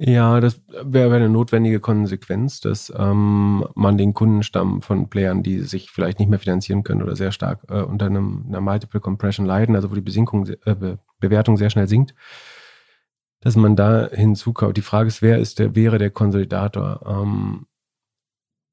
[0.00, 5.58] Ja, das wäre wär eine notwendige Konsequenz, dass ähm, man den Kundenstamm von Playern, die
[5.60, 9.44] sich vielleicht nicht mehr finanzieren können oder sehr stark äh, unter einem, einer Multiple Compression
[9.44, 12.14] leiden, also wo die Besinkung, äh, Be Bewertung sehr schnell sinkt,
[13.40, 14.76] dass man da hinzukauft.
[14.76, 17.00] Die Frage ist, wer ist der, wäre der Konsolidator?
[17.04, 17.66] Ähm,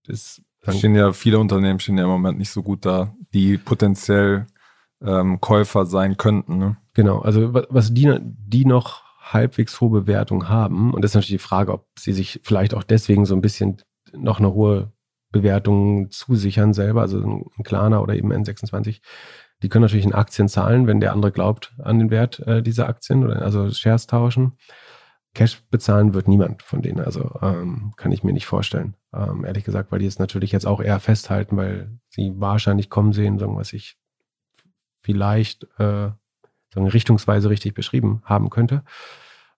[0.06, 4.46] das stehen ja viele Unternehmen stehen ja im Moment nicht so gut da, die potenziell
[5.02, 6.60] ähm, Käufer sein könnten.
[6.60, 6.78] Ne?
[6.94, 11.48] Genau, also was die, die noch halbwegs hohe Bewertung haben, und das ist natürlich die
[11.48, 13.82] Frage, ob sie sich vielleicht auch deswegen so ein bisschen
[14.14, 14.92] noch eine hohe
[15.32, 19.02] Bewertung zusichern selber, also ein Klarner oder eben N26,
[19.62, 22.88] die können natürlich in Aktien zahlen, wenn der andere glaubt an den Wert äh, dieser
[22.88, 24.58] Aktien oder also Shares tauschen.
[25.34, 29.66] Cash bezahlen wird niemand von denen, also ähm, kann ich mir nicht vorstellen, ähm, ehrlich
[29.66, 33.58] gesagt, weil die es natürlich jetzt auch eher festhalten, weil sie wahrscheinlich kommen sehen, sagen
[33.58, 33.98] was ich
[35.02, 36.12] vielleicht äh,
[36.84, 38.84] richtungsweise richtig beschrieben haben könnte.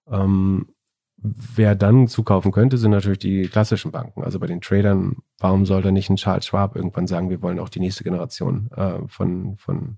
[0.10, 0.68] Ähm,
[1.18, 4.24] wer dann zukaufen könnte, sind natürlich die klassischen Banken.
[4.24, 7.70] Also bei den Tradern, warum sollte nicht ein Charles Schwab irgendwann sagen, wir wollen auch
[7.70, 9.98] die nächste Generation äh, von, von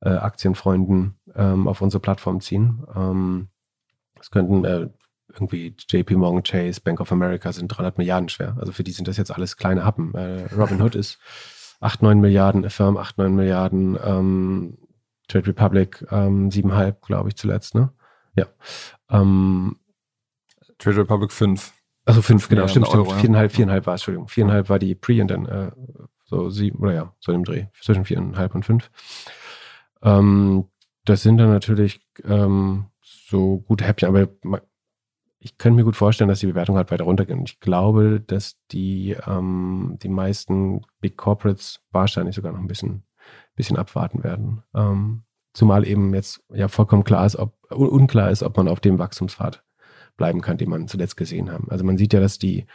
[0.00, 2.84] äh, Aktienfreunden ähm, auf unsere Plattform ziehen?
[2.94, 3.48] Ähm,
[4.16, 4.88] das könnten äh,
[5.32, 8.56] irgendwie JP Morgan Chase, Bank of America sind 300 Milliarden schwer.
[8.58, 10.14] Also für die sind das jetzt alles kleine Happen.
[10.14, 11.18] Äh, Robinhood ist
[11.80, 14.78] 8, 9 Milliarden, Affirm 8, 9 Milliarden, ähm,
[15.28, 17.92] Trade Republic ähm, 7,5, glaube ich, zuletzt, ne?
[18.34, 18.46] Ja.
[19.10, 19.76] Ähm,
[20.78, 21.72] Trade Republic 5.
[22.04, 23.08] Also 5, genau, stimmt, stimmt.
[23.08, 24.28] Euro, 4,5, 4,5 war es, Entschuldigung.
[24.28, 25.72] 4,5 war die Pre und dann äh,
[26.24, 28.90] so sieben, oder ja, so im Dreh, zwischen 4,5 und 5.
[30.02, 30.64] Ähm,
[31.04, 34.28] das sind dann natürlich ähm, so gute Häppchen, aber
[35.38, 37.36] ich könnte mir gut vorstellen, dass die Bewertung halt weiter runtergeht.
[37.36, 43.04] Und ich glaube, dass die, ähm, die meisten Big Corporates wahrscheinlich sogar noch ein bisschen
[43.54, 44.62] bisschen abwarten werden.
[44.74, 48.98] Ähm, zumal eben jetzt ja vollkommen klar ist, ob unklar ist, ob man auf dem
[48.98, 49.64] Wachstumspfad
[50.16, 51.70] bleiben kann, den man zuletzt gesehen haben.
[51.70, 52.66] Also man sieht ja, dass die,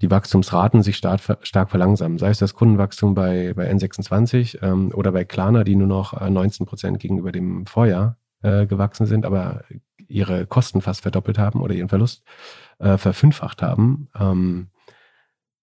[0.00, 2.18] die Wachstumsraten sich stark, stark verlangsamen.
[2.18, 6.64] Sei es das Kundenwachstum bei, bei N26 ähm, oder bei Klarna, die nur noch 19
[6.64, 9.64] äh, Prozent gegenüber dem Vorjahr äh, gewachsen sind, aber
[10.08, 12.24] ihre Kosten fast verdoppelt haben oder ihren Verlust
[12.78, 14.08] äh, verfünffacht haben.
[14.18, 14.68] Ähm,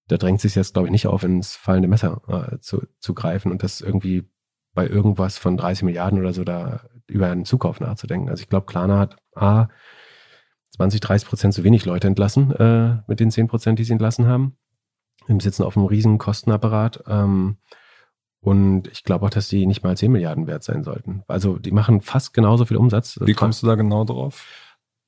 [0.10, 3.52] da drängt sich jetzt, glaube ich, nicht auf, ins fallende Messer äh, zu, zu greifen
[3.52, 4.28] und das irgendwie
[4.74, 8.30] bei irgendwas von 30 Milliarden oder so da über einen Zukauf nachzudenken.
[8.30, 9.67] Also ich glaube, Klarna hat A,
[10.76, 14.28] 20, 30 Prozent zu wenig Leute entlassen äh, mit den 10 Prozent, die sie entlassen
[14.28, 14.58] haben.
[15.28, 17.04] Wir sitzen auf einem riesen Kostenapparat.
[17.08, 17.58] Ähm,
[18.41, 21.24] und ich glaube auch, dass die nicht mal 10 Milliarden wert sein sollten.
[21.28, 23.19] Also die machen fast genauso viel Umsatz.
[23.22, 24.45] Wie kommst du da genau drauf?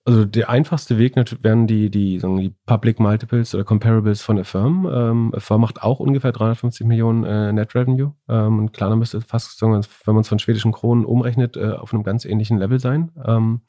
[0.04, 4.90] Also der einfachste Weg wären die, die, sagen die Public Multiples oder Comparables von Affirm.
[4.92, 8.14] Ähm, Affirm macht auch ungefähr 350 Millionen äh, Net Revenue.
[8.28, 11.56] Ähm, und klar, dann müsste fast, sagen wir, wenn man es von schwedischen Kronen umrechnet,
[11.56, 13.12] äh, auf einem ganz ähnlichen Level sein.
[13.24, 13.62] Ähm,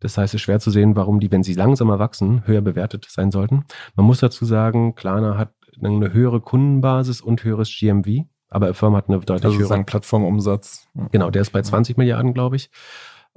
[0.00, 3.06] das heißt, es ist schwer zu sehen, warum die, wenn sie langsamer wachsen, höher bewertet
[3.10, 3.66] sein sollten.
[3.96, 8.24] Man muss dazu sagen, Klarna hat eine höhere Kundenbasis und höheres GMV.
[8.48, 9.84] Aber Affirm hat eine deutlich also höhere.
[9.84, 10.88] Plattformumsatz.
[11.12, 12.70] Genau, der ist bei 20 Milliarden, glaube ich.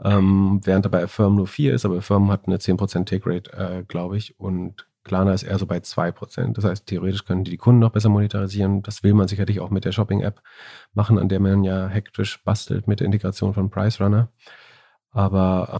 [0.03, 3.53] Ähm, während er bei Affirm nur 4 ist, aber Affirm hat eine 10% Take Rate,
[3.53, 4.39] äh, glaube ich.
[4.39, 6.53] Und Klarna ist eher so bei 2%.
[6.57, 8.81] Das heißt, theoretisch können die die Kunden noch besser monetarisieren.
[8.81, 10.41] Das will man sicherlich auch mit der Shopping-App
[10.93, 14.29] machen, an der man ja hektisch bastelt mit der Integration von Price Runner.
[15.11, 15.79] Aber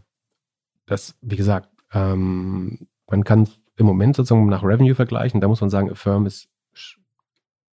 [0.86, 3.48] das, wie gesagt, ähm, man kann
[3.78, 5.42] im Moment sozusagen nach Revenue vergleichen.
[5.42, 7.00] Da muss man sagen, Affirm ist sch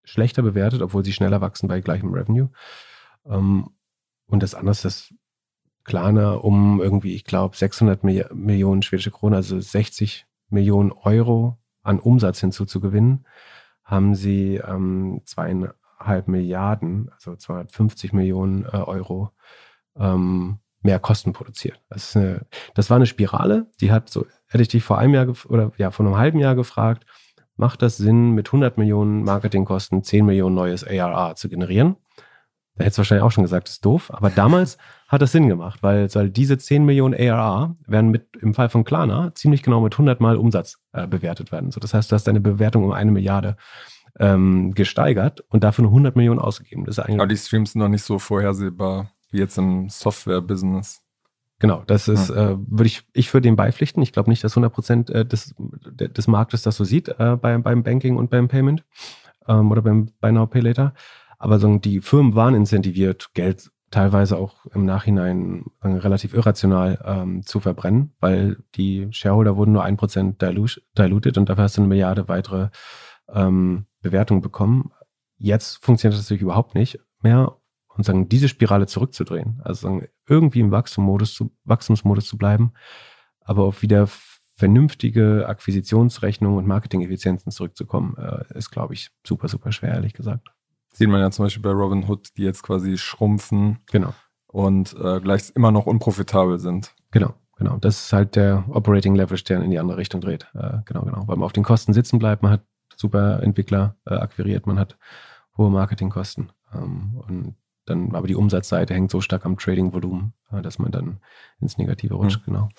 [0.04, 2.49] schlechter bewertet, obwohl sie schneller wachsen bei gleichem Revenue.
[3.25, 3.69] Ähm,
[4.28, 5.13] und das andere ist
[5.84, 12.00] Klarna um irgendwie, ich glaube, 600 Milli Millionen schwedische Kronen, also 60 Millionen Euro an
[12.00, 13.26] Umsatz hinzuzugewinnen,
[13.84, 19.32] haben sie ähm, zweieinhalb Milliarden, also 250 Millionen äh, Euro
[19.98, 21.82] ähm, mehr Kosten produziert.
[21.89, 25.28] Das, eine, das war eine Spirale, die hat so, hätte ich dich vor einem Jahr
[25.48, 27.06] oder ja, vor einem halben Jahr gefragt,
[27.56, 31.98] macht das Sinn, mit 100 Millionen Marketingkosten 10 Millionen neues ARR zu generieren?
[32.80, 34.10] Da hättest du wahrscheinlich auch schon gesagt, das ist doof.
[34.13, 34.78] Aber damals
[35.10, 38.86] hat das Sinn gemacht, weil, weil diese 10 Millionen ARR werden mit, im Fall von
[38.86, 41.72] Klarna ziemlich genau mit 100 Mal Umsatz äh, bewertet werden.
[41.72, 43.58] So, das heißt, du hast deine Bewertung um eine Milliarde
[44.18, 46.86] ähm, gesteigert und dafür nur 100 Millionen ausgegeben.
[46.86, 51.02] Das ist eigentlich Aber die Streams sind noch nicht so vorhersehbar wie jetzt im Software-Business.
[51.60, 54.02] Genau, das ist, äh, würde ich, ich würde dem beipflichten.
[54.02, 57.58] Ich glaube nicht, dass 100 Prozent äh, des, des Marktes das so sieht äh, bei,
[57.58, 58.86] beim Banking und beim Payment
[59.50, 60.94] ähm, oder beim Buy Now Pay Later.
[61.39, 67.43] Aber so, die Firmen waren incentiviert, Geld teilweise auch im Nachhinein äh, relativ irrational ähm,
[67.43, 71.88] zu verbrennen, weil die Shareholder wurden nur ein Prozent diluted und dafür hast du eine
[71.88, 72.69] Milliarde weitere
[73.34, 74.91] ähm, Bewertungen bekommen.
[75.38, 77.56] Jetzt funktioniert das natürlich überhaupt nicht mehr
[77.88, 79.62] und sagen, diese Spirale zurückzudrehen.
[79.63, 82.73] Also sagen, irgendwie im Wachstumsmodus zu, Wachstumsmodus zu bleiben,
[83.41, 84.08] aber auf wieder
[84.56, 90.49] vernünftige Akquisitionsrechnungen und Marketing-Effizienzen zurückzukommen, äh, ist, glaube ich, super, super schwer, ehrlich gesagt.
[90.91, 93.80] Sieht man ja zum Beispiel bei Robinhood, die jetzt quasi schrumpfen.
[93.91, 94.13] Genau.
[94.47, 96.95] Und äh, gleich immer noch unprofitabel sind.
[97.12, 97.78] Genau, genau.
[97.78, 100.47] Das ist halt der Operating Leverage, der in die andere Richtung dreht.
[100.54, 101.28] Äh, genau, genau.
[101.28, 102.63] Weil man auf den Kosten sitzen bleibt, man hat
[102.95, 104.97] super Entwickler äh, akquiriert, man hat
[105.58, 106.52] hohe Marketingkosten.
[106.73, 111.19] Ähm, und dann, aber die Umsatzseite hängt so stark am Trading-Volumen, äh, dass man dann
[111.60, 112.45] ins Negative rutscht, mhm.
[112.45, 112.69] genau.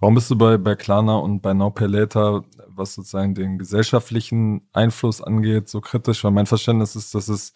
[0.00, 4.66] Warum bist du bei, bei Klarna und bei Now Pay Later, was sozusagen den gesellschaftlichen
[4.72, 6.24] Einfluss angeht, so kritisch?
[6.24, 7.52] Weil mein Verständnis ist, dass es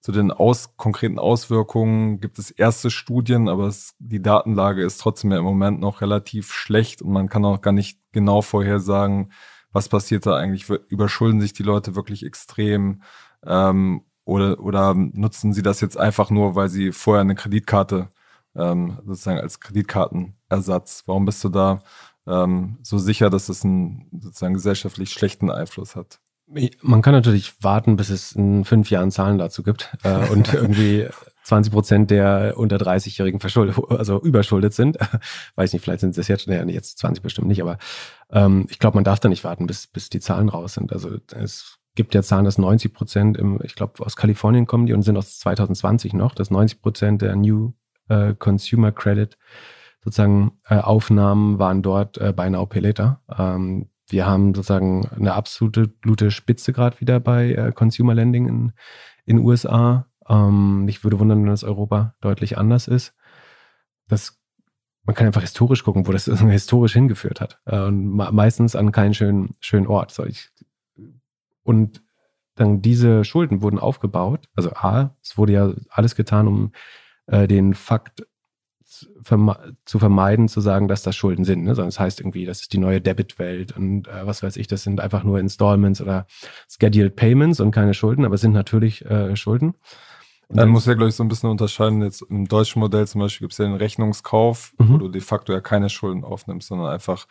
[0.00, 5.32] zu den aus, konkreten Auswirkungen gibt es erste Studien, aber es, die Datenlage ist trotzdem
[5.32, 9.32] ja im Moment noch relativ schlecht und man kann auch gar nicht genau vorhersagen,
[9.72, 10.68] was passiert da eigentlich.
[10.88, 13.02] Überschulden sich die Leute wirklich extrem?
[13.44, 18.12] Ähm, oder, oder nutzen Sie das jetzt einfach nur, weil Sie vorher eine Kreditkarte
[18.54, 19.58] ähm, sozusagen als
[20.48, 21.04] Kreditkartenersatz?
[21.06, 21.80] Warum bist du da
[22.26, 26.20] ähm, so sicher, dass es einen sozusagen gesellschaftlich schlechten Einfluss hat?
[26.80, 31.06] Man kann natürlich warten, bis es in fünf Jahren Zahlen dazu gibt äh, und irgendwie
[31.44, 34.98] 20 Prozent der unter 30-Jährigen verschuldet, also überschuldet sind.
[35.56, 37.78] Weiß nicht, vielleicht sind es jetzt schon, ja, jetzt 20 bestimmt nicht, aber
[38.30, 40.92] ähm, ich glaube, man darf da nicht warten, bis, bis die Zahlen raus sind.
[40.92, 44.94] Also es gibt ja Zahlen, dass 90 Prozent, im, ich glaube, aus Kalifornien kommen die
[44.94, 47.72] und sind aus 2020 noch, dass 90 Prozent der New
[48.08, 49.36] äh, Consumer Credit
[50.08, 53.20] sozusagen äh, Aufnahmen waren dort äh, bei Now Later.
[53.36, 58.72] Ähm, wir haben sozusagen eine absolute gute Spitze gerade wieder bei äh, Consumer Lending in
[59.26, 60.06] den USA.
[60.26, 63.14] Ähm, mich würde wundern, wenn das Europa deutlich anders ist.
[64.08, 64.38] Das
[65.04, 67.60] man kann einfach historisch gucken, wo das historisch hingeführt hat.
[67.66, 70.10] Äh, und meistens an keinen schönen, schönen Ort.
[70.10, 70.50] So, ich
[71.62, 72.02] und
[72.54, 74.48] dann diese Schulden wurden aufgebaut.
[74.56, 76.72] Also A, es wurde ja alles getan, um
[77.26, 78.26] äh, den Fakt
[79.84, 81.64] zu vermeiden, zu sagen, dass das Schulden sind.
[81.64, 81.74] Ne?
[81.74, 84.66] Sondern es das heißt irgendwie, das ist die neue Debitwelt und äh, was weiß ich,
[84.66, 86.26] das sind einfach nur Installments oder
[86.68, 89.74] Scheduled Payments und keine Schulden, aber es sind natürlich äh, Schulden.
[90.48, 92.00] Und dann muss ja, glaube ich, so ein bisschen unterscheiden.
[92.02, 94.94] Jetzt im deutschen Modell zum Beispiel gibt es ja den Rechnungskauf, mhm.
[94.94, 97.26] wo du de facto ja keine Schulden aufnimmst, sondern einfach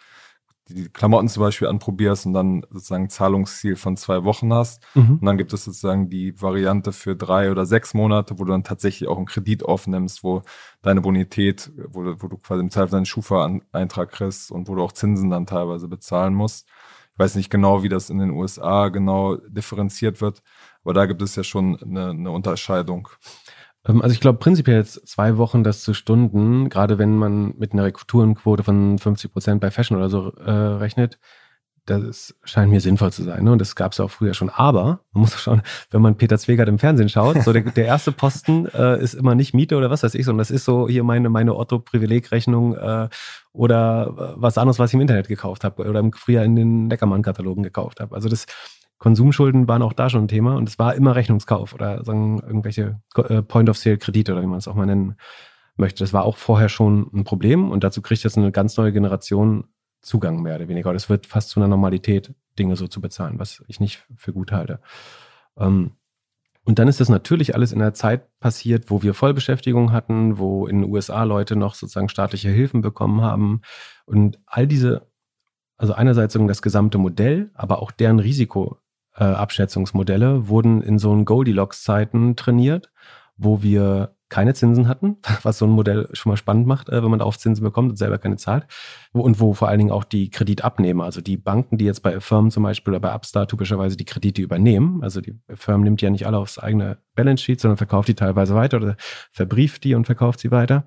[0.70, 4.84] die Klamotten zum Beispiel anprobierst und dann sozusagen Zahlungsziel von zwei Wochen hast.
[4.96, 5.20] Mhm.
[5.20, 8.64] Und dann gibt es sozusagen die Variante für drei oder sechs Monate, wo du dann
[8.64, 10.44] tatsächlich auch einen Kredit aufnimmst, wo
[10.82, 14.92] deine Bonität, wo, wo du quasi im Zweifel deinen Schufa-Eintrag kriegst und wo du auch
[14.92, 16.68] Zinsen dann teilweise bezahlen musst.
[17.14, 20.44] Ich weiß nicht genau, wie das in den USA genau differenziert wird,
[20.84, 23.10] aber da gibt es ja schon eine, eine Unterscheidung.
[23.88, 27.74] Ähm, also ich glaube prinzipiell jetzt zwei Wochen das zu Stunden, gerade wenn man mit
[27.74, 31.20] einer Rekruturenquote von 50 Prozent bei Fashion oder so äh, rechnet,
[31.88, 33.46] das scheint mir sinnvoll zu sein.
[33.46, 33.52] Ne?
[33.54, 34.50] Und das gab es auch früher schon.
[34.50, 38.12] Aber man muss schauen, wenn man Peter Zwegert im Fernsehen schaut, so der, der erste
[38.12, 41.04] Posten äh, ist immer nicht Miete oder was weiß ich, sondern das ist so hier
[41.04, 43.10] meine, meine Otto-Privilegrechnung äh,
[43.54, 47.64] oder was anderes, was ich im Internet gekauft habe oder im früher in den Neckermann-Katalogen
[47.64, 48.14] gekauft habe.
[48.14, 48.46] Also das
[49.00, 53.00] Konsumschulden waren auch da schon ein Thema und es war immer Rechnungskauf oder sagen irgendwelche
[53.16, 55.16] äh, Point-of-Sale-Kredite oder wie man es auch mal nennen
[55.76, 56.04] möchte.
[56.04, 59.66] Das war auch vorher schon ein Problem und dazu kriegt jetzt eine ganz neue Generation
[60.02, 60.94] Zugang mehr oder weniger.
[60.94, 64.52] Das wird fast zu einer Normalität, Dinge so zu bezahlen, was ich nicht für gut
[64.52, 64.80] halte.
[65.58, 65.92] Ähm,
[66.64, 70.68] und dann ist das natürlich alles in einer Zeit passiert, wo wir Vollbeschäftigung hatten, wo
[70.68, 73.62] in den USA Leute noch sozusagen staatliche Hilfen bekommen haben.
[74.06, 75.08] Und all diese,
[75.78, 78.78] also einerseits das gesamte Modell, aber auch deren Risiko,
[79.18, 82.92] äh, Abschätzungsmodelle wurden in so einen Goldilocks-Zeiten trainiert,
[83.36, 87.10] wo wir keine Zinsen hatten, was so ein Modell schon mal spannend macht, äh, wenn
[87.10, 88.66] man auf Zinsen bekommt und selber keine zahlt.
[89.14, 92.52] Und wo vor allen Dingen auch die Kreditabnehmer, also die Banken, die jetzt bei Firmen
[92.52, 96.28] zum Beispiel oder bei Upstart typischerweise die Kredite übernehmen, also die Firma nimmt ja nicht
[96.28, 98.98] alle aufs eigene Balance Sheet, sondern verkauft die teilweise weiter oder
[99.32, 100.86] verbrieft die und verkauft sie weiter.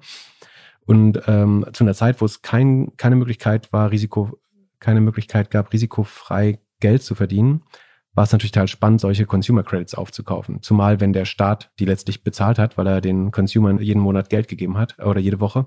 [0.86, 4.40] Und ähm, zu einer Zeit, wo es kein, keine Möglichkeit war, Risiko,
[4.80, 7.62] keine Möglichkeit gab, risikofrei Geld zu verdienen,
[8.14, 10.62] war es natürlich total spannend, solche Consumer Credits aufzukaufen.
[10.62, 14.48] Zumal, wenn der Staat die letztlich bezahlt hat, weil er den Consumern jeden Monat Geld
[14.48, 15.66] gegeben hat oder jede Woche.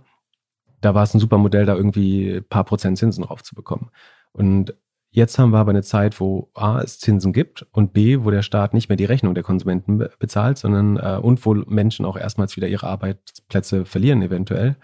[0.81, 3.89] Da war es ein super Modell, da irgendwie ein paar Prozent Zinsen drauf zu bekommen.
[4.33, 4.75] Und
[5.11, 8.41] jetzt haben wir aber eine Zeit, wo A, es Zinsen gibt und B, wo der
[8.41, 12.57] Staat nicht mehr die Rechnung der Konsumenten bezahlt, sondern äh, und wo Menschen auch erstmals
[12.57, 14.75] wieder ihre Arbeitsplätze verlieren eventuell,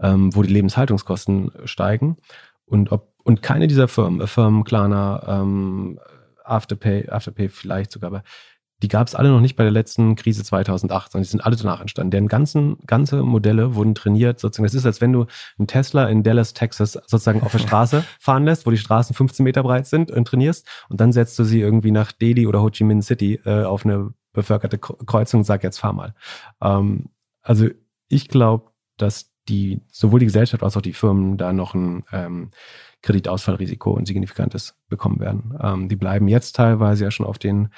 [0.00, 2.16] ähm, wo die Lebenshaltungskosten steigen.
[2.64, 6.00] Und ob und keine dieser Firmen, Firmen, Klarna, ähm,
[6.52, 8.22] Afterpay, Afterpay vielleicht sogar, aber
[8.82, 11.56] die gab es alle noch nicht bei der letzten Krise 2008, sondern die sind alle
[11.56, 12.10] danach entstanden.
[12.10, 14.64] Deren ganzen, ganze Modelle wurden trainiert, sozusagen.
[14.64, 18.44] Das ist, als wenn du einen Tesla in Dallas, Texas sozusagen auf der Straße fahren
[18.44, 21.60] lässt, wo die Straßen 15 Meter breit sind und trainierst und dann setzt du sie
[21.60, 25.62] irgendwie nach Delhi oder Ho Chi Minh City äh, auf eine bevölkerte Kreuzung und sag
[25.62, 26.14] jetzt fahr mal.
[26.60, 27.10] Ähm,
[27.42, 27.68] also
[28.08, 32.50] ich glaube, dass die sowohl die Gesellschaft als auch die Firmen da noch ein ähm,
[33.02, 35.58] Kreditausfallrisiko ein signifikantes bekommen werden.
[35.60, 37.70] Ähm, die bleiben jetzt teilweise ja schon auf den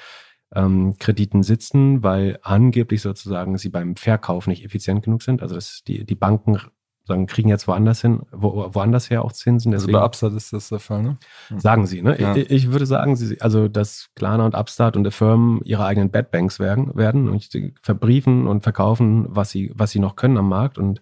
[0.53, 5.41] ähm, Krediten sitzen, weil angeblich sozusagen sie beim Verkauf nicht effizient genug sind.
[5.41, 6.59] Also dass die, die Banken
[7.05, 9.71] sagen, kriegen jetzt woanders hin, wo, woanders her auch Zinsen.
[9.71, 11.17] Deswegen, also bei Upstart ist das der Fall, ne?
[11.49, 11.59] Hm.
[11.59, 12.19] Sagen sie, ne?
[12.19, 12.35] Ja.
[12.35, 16.09] Ich, ich, würde sagen, sie, also dass Klarna und Upstart und der Firmen ihre eigenen
[16.09, 20.37] Bad Banks werden, werden und sie verbriefen und verkaufen, was sie, was sie noch können
[20.37, 21.01] am Markt und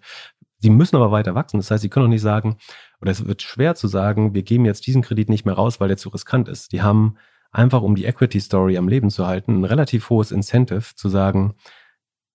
[0.64, 1.58] sie müssen aber weiter wachsen.
[1.58, 2.56] Das heißt, sie können auch nicht sagen,
[3.02, 5.88] oder es wird schwer zu sagen, wir geben jetzt diesen Kredit nicht mehr raus, weil
[5.88, 6.72] der zu riskant ist.
[6.72, 7.18] Die haben
[7.52, 11.54] einfach, um die Equity Story am Leben zu halten, ein relativ hohes Incentive zu sagen,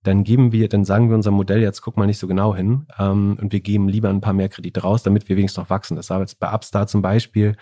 [0.03, 2.85] dann geben wir, dann sagen wir unserem Modell jetzt, guck mal nicht so genau hin
[2.99, 5.97] ähm, und wir geben lieber ein paar mehr Kredite raus, damit wir wenigstens noch wachsen.
[5.97, 7.57] Das war jetzt bei Upstart zum Beispiel,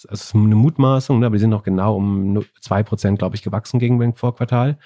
[0.00, 3.42] das ist eine Mutmaßung, ne, aber die sind noch genau um zwei Prozent, glaube ich,
[3.42, 4.78] gewachsen gegen den Vorquartal.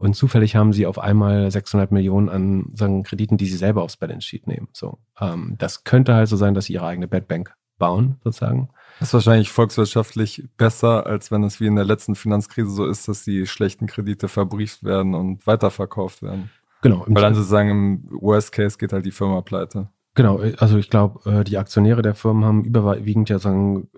[0.00, 3.98] Und zufällig haben sie auf einmal 600 Millionen an sagen, Krediten, die sie selber aufs
[3.98, 4.68] Balance Sheet nehmen.
[4.72, 8.70] So, ähm, das könnte halt so sein, dass sie ihre eigene Bad Bank bauen, sozusagen.
[8.98, 13.08] Das ist wahrscheinlich volkswirtschaftlich besser, als wenn es wie in der letzten Finanzkrise so ist,
[13.08, 16.48] dass die schlechten Kredite verbrieft werden und weiterverkauft werden.
[16.80, 17.04] Genau.
[17.06, 19.90] Weil dann sozusagen im Worst Case geht halt die Firma pleite.
[20.20, 23.88] Genau, also ich glaube, äh, die Aktionäre der Firmen haben überwiegend ja sagen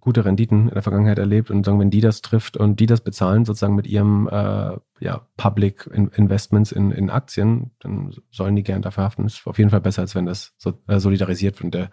[0.00, 3.00] gute Renditen in der Vergangenheit erlebt und sagen, wenn die das trifft und die das
[3.00, 8.82] bezahlen, sozusagen mit ihrem äh, ja, Public Investments in, in Aktien, dann sollen die gern
[8.82, 9.24] dafür haften.
[9.24, 11.90] Ist auf jeden Fall besser, als wenn das so, äh, solidarisiert wird und der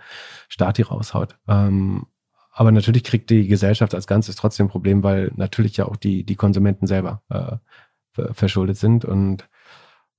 [0.50, 1.38] Staat die raushaut.
[1.48, 2.08] Ähm,
[2.52, 6.26] aber natürlich kriegt die Gesellschaft als Ganzes trotzdem ein Problem, weil natürlich ja auch die,
[6.26, 7.56] die Konsumenten selber äh,
[8.34, 9.48] verschuldet sind und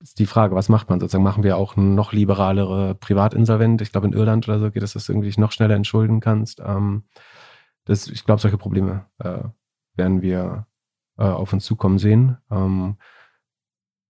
[0.01, 1.23] ist die Frage, was macht man sozusagen?
[1.23, 3.81] Machen wir auch noch liberalere Privatinsolvent?
[3.81, 6.61] Ich glaube, in Irland oder so geht es, dass du irgendwie noch schneller entschulden kannst.
[6.65, 7.03] Ähm,
[7.85, 9.43] das, ich glaube, solche Probleme äh,
[9.95, 10.67] werden wir
[11.17, 12.37] äh, auf uns zukommen sehen.
[12.49, 12.97] Ähm,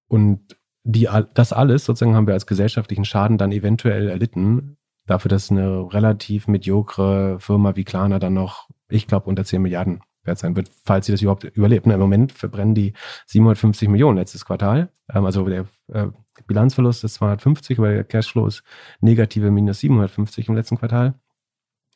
[0.08, 5.52] und die, das alles sozusagen haben wir als gesellschaftlichen Schaden dann eventuell erlitten, dafür, dass
[5.52, 10.56] eine relativ mediokre Firma wie Klarna dann noch, ich glaube, unter 10 Milliarden wert sein
[10.56, 11.88] wird, falls sie das überhaupt überlebt.
[11.88, 12.94] Im Moment verbrennen die
[13.28, 14.90] 750 Millionen letztes Quartal.
[15.12, 16.08] Ähm, also der äh,
[16.48, 18.64] Bilanzverlust ist 250, aber der Cashflow ist
[19.00, 21.16] negative minus 750 im letzten Quartal.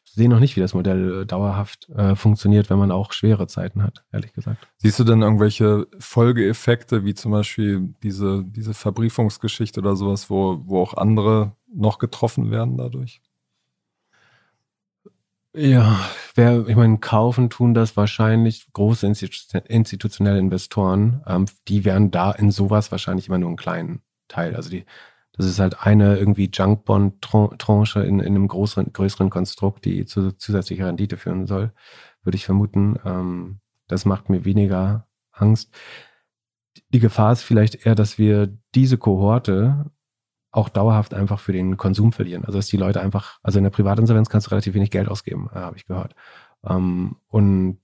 [0.03, 3.83] sehe noch nicht, wie das Modell äh, dauerhaft äh, funktioniert, wenn man auch schwere Zeiten
[3.83, 4.67] hat, ehrlich gesagt.
[4.77, 10.81] Siehst du denn irgendwelche Folgeeffekte, wie zum Beispiel diese, diese Verbriefungsgeschichte oder sowas, wo, wo
[10.81, 13.21] auch andere noch getroffen werden dadurch?
[15.57, 21.23] Ja, wer, ich meine, kaufen tun das wahrscheinlich große institutionelle Investoren.
[21.27, 24.55] Ähm, die werden da in sowas wahrscheinlich immer nur einen kleinen Teil.
[24.55, 24.85] Also die,
[25.31, 30.87] das ist halt eine irgendwie Junkbond-Tranche in, in einem größeren, größeren Konstrukt, die zu zusätzlicher
[30.87, 31.71] Rendite führen soll,
[32.23, 32.99] würde ich vermuten.
[33.05, 35.73] Ähm, das macht mir weniger Angst.
[36.89, 39.85] Die Gefahr ist vielleicht eher, dass wir diese Kohorte
[40.55, 42.45] auch dauerhaft einfach für den Konsum verlieren.
[42.45, 45.49] Also dass die Leute einfach, also in der Privatinsolvenz kannst du relativ wenig Geld ausgeben,
[45.53, 46.15] äh, habe ich gehört.
[46.65, 47.79] Ähm, und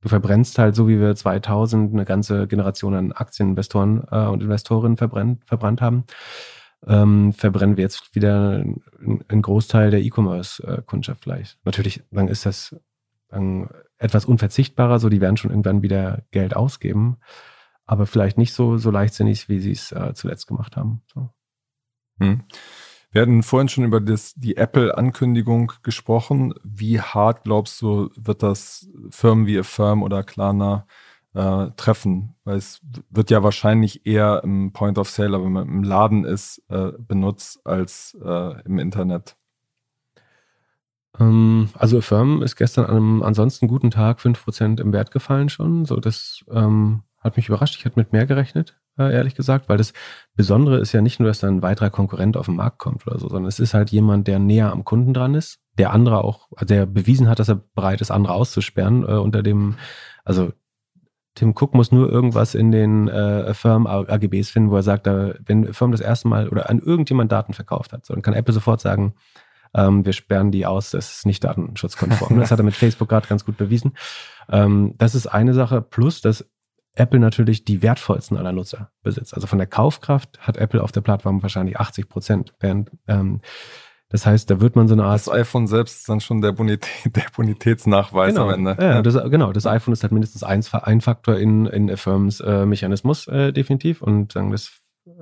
[0.00, 4.96] du verbrennst halt so wie wir 2000 eine ganze Generation an Aktieninvestoren äh, und Investorinnen
[4.96, 6.04] verbrennt, verbrannt haben,
[6.86, 8.64] ähm, verbrennen wir jetzt wieder
[9.28, 11.58] einen Großteil der E-Commerce-Kundschaft vielleicht.
[11.64, 12.74] Natürlich, dann ist das
[13.28, 13.68] dann
[13.98, 17.18] etwas unverzichtbarer, so die werden schon irgendwann wieder Geld ausgeben,
[17.84, 21.02] aber vielleicht nicht so, so leichtsinnig, wie sie es äh, zuletzt gemacht haben.
[21.12, 21.30] So.
[22.22, 22.42] Hm.
[23.12, 26.54] Wir hatten vorhin schon über das, die Apple-Ankündigung gesprochen.
[26.64, 30.86] Wie hart glaubst du, wird das Firmen wie Affirm oder Klarna
[31.34, 32.36] äh, treffen?
[32.44, 36.62] Weil es wird ja wahrscheinlich eher im Point of Sale, wenn man im Laden ist,
[36.70, 39.36] äh, benutzt als äh, im Internet.
[41.20, 45.84] Ähm, also Affirm ist gestern an einem ansonsten guten Tag 5% im Wert gefallen schon.
[45.84, 47.76] So, das ähm, hat mich überrascht.
[47.76, 48.80] Ich hatte mit mehr gerechnet.
[48.98, 49.92] Äh, ehrlich gesagt, weil das
[50.34, 53.18] Besondere ist ja nicht nur, dass da ein weiterer Konkurrent auf den Markt kommt oder
[53.18, 56.48] so, sondern es ist halt jemand, der näher am Kunden dran ist, der andere auch,
[56.60, 59.76] der bewiesen hat, dass er bereit ist, andere auszusperren äh, unter dem,
[60.24, 60.52] also
[61.34, 65.32] Tim Cook muss nur irgendwas in den äh, Firmen AGBs finden, wo er sagt, da,
[65.46, 68.52] wenn Firm das erste Mal oder an irgendjemand Daten verkauft hat, so, dann kann Apple
[68.52, 69.14] sofort sagen,
[69.74, 72.38] ähm, wir sperren die aus, das ist nicht datenschutzkonform.
[72.38, 73.94] das hat er mit Facebook gerade ganz gut bewiesen.
[74.50, 75.80] Ähm, das ist eine Sache.
[75.80, 76.46] Plus, dass
[76.94, 79.34] Apple natürlich die wertvollsten aller Nutzer besitzt.
[79.34, 82.54] Also von der Kaufkraft hat Apple auf der Plattform wahrscheinlich 80 Prozent.
[82.60, 83.40] Während, ähm,
[84.10, 85.14] das heißt, da wird man so eine Art.
[85.14, 88.76] Das iPhone selbst ist dann schon der, Bonität, der Bonitätsnachweis genau, am Ende.
[88.78, 92.66] Ja, das, genau, das iPhone ist halt mindestens ein, ein Faktor in, in Firms äh,
[92.66, 94.70] Mechanismus äh, definitiv und sagen, das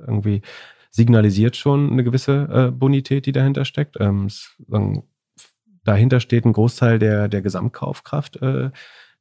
[0.05, 0.41] irgendwie
[0.89, 3.95] signalisiert schon eine gewisse äh, Bonität, die dahinter steckt.
[3.99, 4.27] Ähm,
[4.67, 5.03] sagen,
[5.85, 8.71] dahinter steht ein Großteil der, der Gesamtkaufkraft, äh,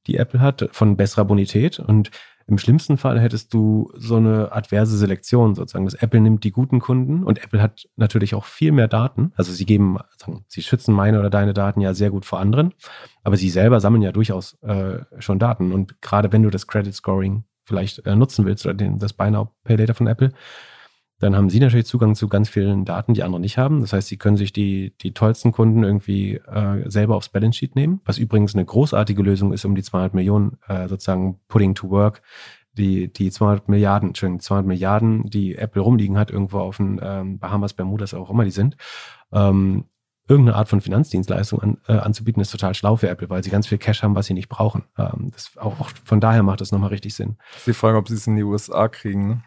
[0.09, 2.11] die Apple hat, von besserer Bonität und
[2.51, 5.85] im schlimmsten Fall hättest du so eine adverse Selektion sozusagen.
[5.85, 9.33] dass Apple nimmt die guten Kunden und Apple hat natürlich auch viel mehr Daten.
[9.37, 9.99] Also sie geben,
[10.49, 12.75] sie schützen meine oder deine Daten ja sehr gut vor anderen,
[13.23, 15.73] aber sie selber sammeln ja durchaus äh, schon Daten.
[15.73, 19.31] Und gerade wenn du das Credit Scoring vielleicht äh, nutzen willst oder den, das Buy
[19.31, 20.33] Now Pay Later von Apple,
[21.21, 23.83] dann haben Sie natürlich Zugang zu ganz vielen Daten, die andere nicht haben.
[23.83, 27.77] Das heißt, Sie können sich die, die tollsten Kunden irgendwie äh, selber aufs Balance Sheet
[27.77, 31.91] nehmen, was übrigens eine großartige Lösung ist, um die 200 Millionen äh, sozusagen putting to
[31.91, 32.23] work,
[32.73, 37.39] die, die 200 Milliarden, Entschuldigung, 200 Milliarden, die Apple rumliegen hat, irgendwo auf den ähm,
[37.39, 38.77] Bahamas, Bermudas, auch immer die sind,
[39.33, 39.85] ähm,
[40.27, 43.67] irgendeine Art von Finanzdienstleistung an, äh, anzubieten, ist total schlau für Apple, weil sie ganz
[43.67, 44.85] viel Cash haben, was sie nicht brauchen.
[44.97, 47.37] Ähm, das auch, auch von daher macht das nochmal richtig Sinn.
[47.59, 49.43] Sie fragen, ob sie es in die USA kriegen.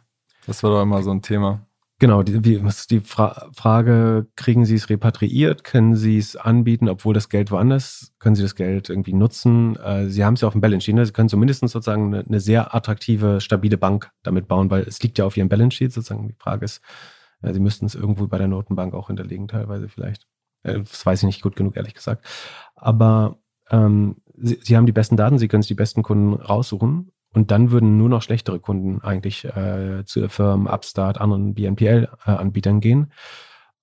[0.47, 1.65] Das war doch immer so ein Thema.
[2.03, 5.63] Genau, die, ist die Fra Frage, kriegen Sie es repatriiert?
[5.63, 8.11] Können Sie es anbieten, obwohl das Geld woanders?
[8.19, 9.77] Können Sie das Geld irgendwie nutzen?
[9.77, 10.95] Äh, Sie haben es ja auf dem Balance Sheet.
[10.95, 11.05] Ne?
[11.05, 15.17] Sie können zumindest sozusagen eine, eine, sehr attraktive, stabile Bank damit bauen, weil es liegt
[15.17, 16.27] ja auf Ihrem Balance Sheet sozusagen.
[16.27, 16.81] Die Frage ist,
[17.41, 20.27] äh, Sie müssten es irgendwo bei der Notenbank auch hinterlegen, teilweise vielleicht.
[20.63, 22.25] Äh, das weiß ich nicht gut genug, ehrlich gesagt.
[22.75, 23.37] Aber
[23.69, 27.51] ähm, Sie, Sie haben die besten Daten, Sie können sich die besten Kunden raussuchen und
[27.51, 33.11] dann würden nur noch schlechtere Kunden eigentlich äh, zu Firmen, Upstart, anderen BNPL-Anbietern gehen.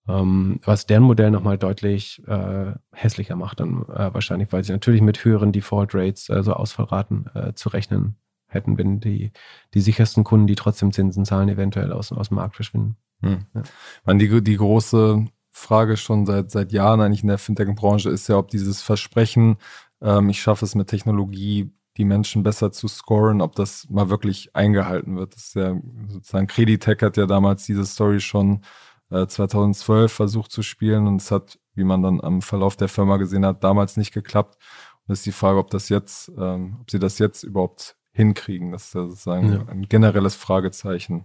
[0.08, 5.02] Ähm, was deren Modell nochmal deutlich äh, hässlicher macht, dann äh, wahrscheinlich, weil sie natürlich
[5.02, 9.32] mit höheren Default Rates, also Ausfallraten, äh, zu rechnen hätten, wenn die,
[9.74, 12.96] die sichersten Kunden, die trotzdem Zinsen zahlen, eventuell aus, aus dem Markt verschwinden.
[13.22, 13.46] Hm.
[13.54, 13.62] Ja.
[14.04, 18.36] Man, die, die große Frage schon seit, seit Jahren eigentlich in der Fintech-Branche ist ja,
[18.36, 19.56] ob dieses Versprechen,
[20.00, 24.56] ähm, ich schaffe es mit Technologie die Menschen besser zu scoren, ob das mal wirklich
[24.56, 25.34] eingehalten wird.
[25.34, 25.78] Das ist ja
[26.08, 28.62] sozusagen Creditec hat ja damals diese Story schon
[29.10, 33.18] äh, 2012 versucht zu spielen und es hat, wie man dann am Verlauf der Firma
[33.18, 34.56] gesehen hat, damals nicht geklappt.
[35.06, 38.72] Und ist die Frage, ob das jetzt, ähm, ob sie das jetzt überhaupt hinkriegen.
[38.72, 39.66] Das ist ja sozusagen ja.
[39.68, 41.24] ein generelles Fragezeichen.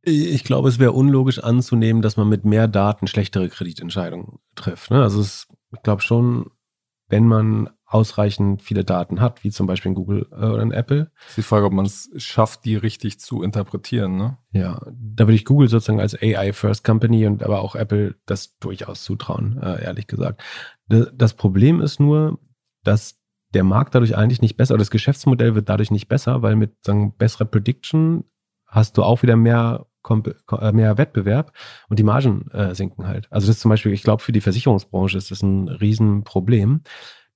[0.00, 4.90] Ich glaube, es wäre unlogisch anzunehmen, dass man mit mehr Daten schlechtere Kreditentscheidungen trifft.
[4.90, 5.02] Ne?
[5.02, 6.50] Also es, ich glaube schon,
[7.08, 11.12] wenn man ausreichend viele Daten hat, wie zum Beispiel in Google äh, oder in Apple.
[11.14, 14.38] Das ist die Frage, ob man es schafft, die richtig zu interpretieren, ne?
[14.52, 19.04] Ja, da würde ich Google sozusagen als AI-First Company und aber auch Apple das durchaus
[19.04, 20.42] zutrauen, äh, ehrlich gesagt.
[20.88, 22.40] Das Problem ist nur,
[22.82, 23.20] dass
[23.54, 26.84] der Markt dadurch eigentlich nicht besser, oder das Geschäftsmodell wird dadurch nicht besser, weil mit
[26.84, 28.24] sagen, besserer Prediction
[28.66, 29.86] hast du auch wieder mehr,
[30.72, 31.52] mehr Wettbewerb
[31.88, 33.26] und die Margen äh, sinken halt.
[33.30, 36.82] Also das ist zum Beispiel, ich glaube, für die Versicherungsbranche ist das ein Riesenproblem,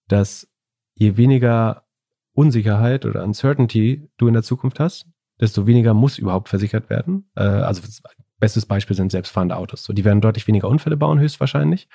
[0.06, 0.48] dass
[0.94, 1.84] je weniger
[2.32, 5.06] Unsicherheit oder Uncertainty du in der Zukunft hast,
[5.40, 7.30] desto weniger muss überhaupt versichert werden.
[7.34, 7.82] Äh, also
[8.38, 9.84] bestes Beispiel sind selbstfahrende Autos.
[9.84, 11.88] So, die werden deutlich weniger Unfälle bauen, höchstwahrscheinlich.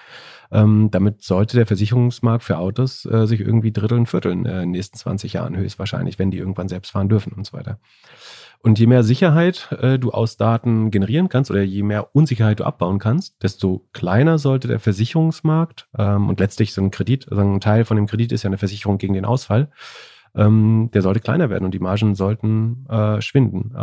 [0.51, 4.71] Ähm, damit sollte der Versicherungsmarkt für Autos äh, sich irgendwie dritteln, vierteln äh, in den
[4.71, 7.79] nächsten 20 Jahren, höchstwahrscheinlich, wenn die irgendwann selbst fahren dürfen und so weiter.
[8.65, 12.63] Und je mehr Sicherheit äh, du aus Daten generieren kannst oder je mehr Unsicherheit du
[12.63, 17.59] abbauen kannst, desto kleiner sollte der Versicherungsmarkt ähm, und letztlich so ein Kredit, also ein
[17.59, 19.69] Teil von dem Kredit ist ja eine Versicherung gegen den Ausfall,
[20.33, 23.73] ähm, der sollte kleiner werden und die Margen sollten äh, schwinden.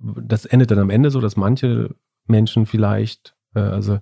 [0.00, 1.94] Das endet dann am Ende so, dass manche
[2.26, 3.98] Menschen vielleicht, äh, also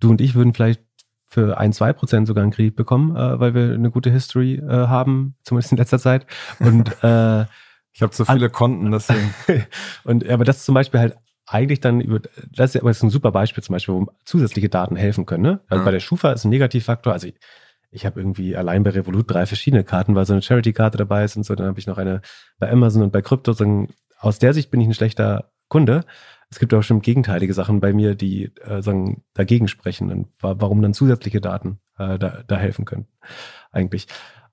[0.00, 0.82] du und ich würden vielleicht
[1.26, 4.66] für ein, zwei Prozent sogar einen Kredit bekommen, äh, weil wir eine gute History äh,
[4.66, 6.26] haben, zumindest in letzter Zeit.
[6.58, 7.42] Und äh,
[7.92, 9.34] ich habe zu viele Konten, deswegen.
[10.04, 11.16] und aber das zum Beispiel halt
[11.46, 12.20] eigentlich dann über,
[12.54, 15.42] das ist aber ein super Beispiel zum Beispiel, wo zusätzliche Daten helfen können.
[15.42, 15.60] Ne?
[15.68, 15.84] Also ja.
[15.84, 17.12] bei der Schufa ist ein Negativfaktor.
[17.12, 17.34] Also ich,
[17.90, 21.36] ich habe irgendwie allein bei Revolut drei verschiedene Karten, weil so eine Charity-Karte dabei ist
[21.36, 21.54] und so.
[21.54, 22.20] Dann habe ich noch eine
[22.58, 23.54] bei Amazon und bei Krypto.
[24.18, 26.04] Aus der Sicht bin ich ein schlechter Kunde.
[26.50, 30.80] Es gibt auch schon gegenteilige Sachen bei mir, die äh, sagen, dagegen sprechen und warum
[30.80, 33.06] dann zusätzliche Daten äh, da, da helfen können.
[33.70, 34.06] Eigentlich.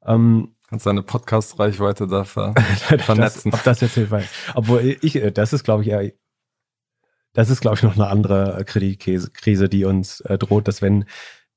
[0.06, 2.54] Ähm, Kannst deine Podcast-Reichweite da ver
[3.00, 3.52] vernetzen.
[3.52, 4.14] Das, ob das jetzt hilft.
[4.56, 6.12] Obwohl ich, äh, das ist, glaube ich, eher,
[7.34, 11.06] das ist, glaube ich, noch eine andere Kreditkrise, die uns äh, droht, dass wenn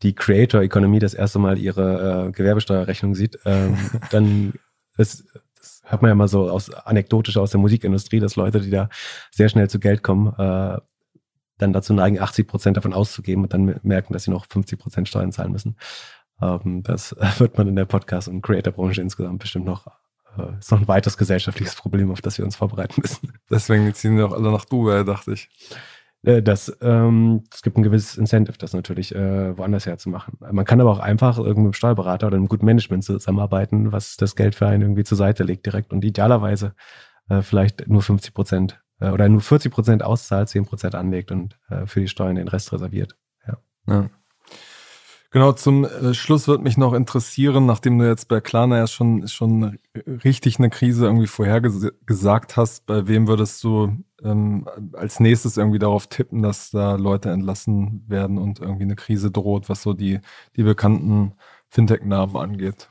[0.03, 3.77] die Creator Economy das erste Mal ihre äh, Gewerbesteuerrechnung sieht, ähm,
[4.11, 4.53] dann
[4.97, 5.25] ist,
[5.69, 8.89] das hört man ja mal so aus anekdotisch aus der Musikindustrie, dass Leute, die da
[9.31, 10.79] sehr schnell zu Geld kommen, äh,
[11.59, 15.09] dann dazu neigen, 80 Prozent davon auszugeben und dann merken, dass sie noch 50 Prozent
[15.09, 15.77] Steuern zahlen müssen.
[16.41, 19.87] Ähm, das wird man in der Podcast- und Creator-Branche insgesamt bestimmt noch,
[20.39, 23.33] äh, ist noch ein weiteres gesellschaftliches Problem, auf das wir uns vorbereiten müssen.
[23.51, 25.49] Deswegen ziehen wir auch alle nach Dubai, dachte ich.
[26.23, 30.35] Äh, das, ähm, es gibt ein gewisses Incentive, das natürlich äh, woanders herzumachen.
[30.41, 34.55] Man kann aber auch einfach irgendeinem Steuerberater oder einem guten Management zusammenarbeiten, was das Geld
[34.55, 36.75] für einen irgendwie zur Seite legt direkt und idealerweise
[37.29, 41.59] äh, vielleicht nur 50 Prozent äh, oder nur 40 Prozent auszahlt, 10 Prozent anlegt und
[41.69, 43.17] äh, für die Steuern den Rest reserviert.
[43.47, 43.59] Ja.
[43.87, 44.11] ja.
[45.31, 49.29] Genau, zum äh, Schluss wird mich noch interessieren, nachdem du jetzt bei Klarna ja schon,
[49.29, 49.79] schon
[50.25, 56.07] richtig eine Krise irgendwie vorhergesagt hast, bei wem würdest du ähm, als nächstes irgendwie darauf
[56.07, 60.21] tippen, dass da Leute entlassen werden und irgendwie eine Krise droht, was so die,
[60.57, 61.35] die bekannten
[61.69, 62.89] Fintech-Namen angeht?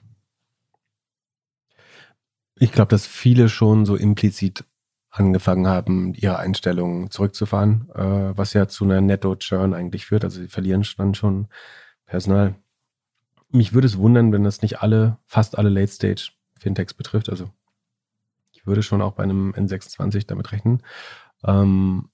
[2.60, 4.66] Ich glaube, dass viele schon so implizit
[5.10, 10.24] angefangen haben, ihre Einstellungen zurückzufahren, äh, was ja zu einer Netto-Churn eigentlich führt.
[10.24, 11.48] Also sie verlieren dann schon
[12.08, 12.56] Personal.
[13.50, 17.30] Mich würde es wundern, wenn das nicht alle, fast alle Late-Stage-Fintechs betrifft.
[17.30, 17.50] Also
[18.52, 20.82] ich würde schon auch bei einem N26 damit rechnen.
[21.44, 22.10] Ähm,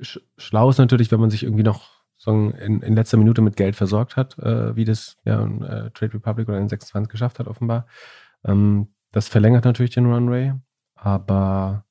[0.00, 3.56] sch schlau ist natürlich, wenn man sich irgendwie noch sagen, in, in, letzter Minute mit
[3.56, 7.86] Geld versorgt hat, äh, wie das ja, äh, Trade Republic oder N26 geschafft hat, offenbar.
[8.44, 10.54] Ähm, das verlängert natürlich den Runway,
[10.94, 11.84] aber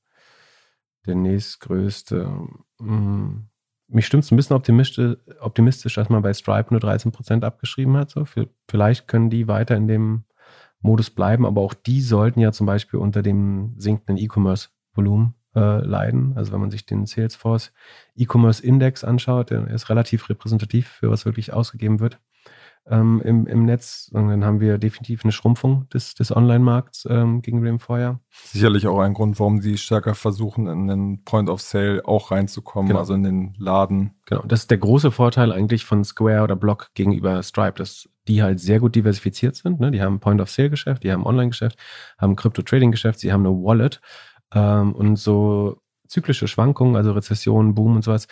[1.05, 2.30] der nächstgrößte,
[2.80, 3.49] mh, mm,
[3.88, 8.09] mich stimmt es ein bisschen optimistisch, optimistisch, dass man bei Stripe nur 13% abgeschrieben hat.
[8.09, 8.25] So.
[8.67, 10.23] Vielleicht können die weiter in dem
[10.81, 16.33] Modus bleiben, aber auch die sollten ja zum Beispiel unter dem sinkenden E-Commerce-Volumen äh, leiden.
[16.35, 17.73] Also wenn man sich den Salesforce
[18.15, 22.19] E-Commerce Index anschaut, der ist relativ repräsentativ für was wirklich ausgegeben wird
[22.89, 24.09] ähm, im, im Netz.
[24.13, 28.19] Und dann haben wir definitiv eine Schrumpfung des, des Online-Markts ähm, gegenüber dem Vorjahr.
[28.45, 32.89] Sicherlich auch ein Grund, warum sie stärker versuchen, in den Point of Sale auch reinzukommen,
[32.89, 32.99] genau.
[32.99, 34.15] also in den Laden.
[34.25, 38.43] Genau, das ist der große Vorteil eigentlich von Square oder Block gegenüber Stripe, dass die
[38.43, 39.79] halt sehr gut diversifiziert sind.
[39.79, 39.91] Ne?
[39.91, 41.77] Die haben Point of Sale Geschäft, die haben Online-Geschäft,
[42.17, 44.01] haben Crypto-Trading-Geschäft, sie haben eine Wallet
[44.53, 48.27] ähm, und so zyklische Schwankungen, also Rezession, Boom und sowas,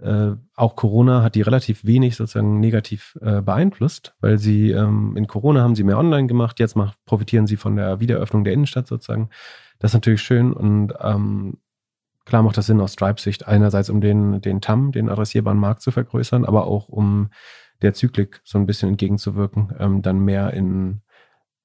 [0.00, 5.26] äh, auch Corona hat die relativ wenig sozusagen negativ äh, beeinflusst, weil sie ähm, in
[5.26, 8.86] Corona haben sie mehr online gemacht, jetzt macht, profitieren sie von der Wiedereröffnung der Innenstadt
[8.86, 9.28] sozusagen.
[9.78, 11.58] Das ist natürlich schön und ähm,
[12.24, 15.90] klar macht das Sinn aus Stripe-Sicht, einerseits um den, den TAM, den adressierbaren Markt zu
[15.90, 17.30] vergrößern, aber auch um
[17.82, 21.02] der Zyklik so ein bisschen entgegenzuwirken, ähm, dann mehr in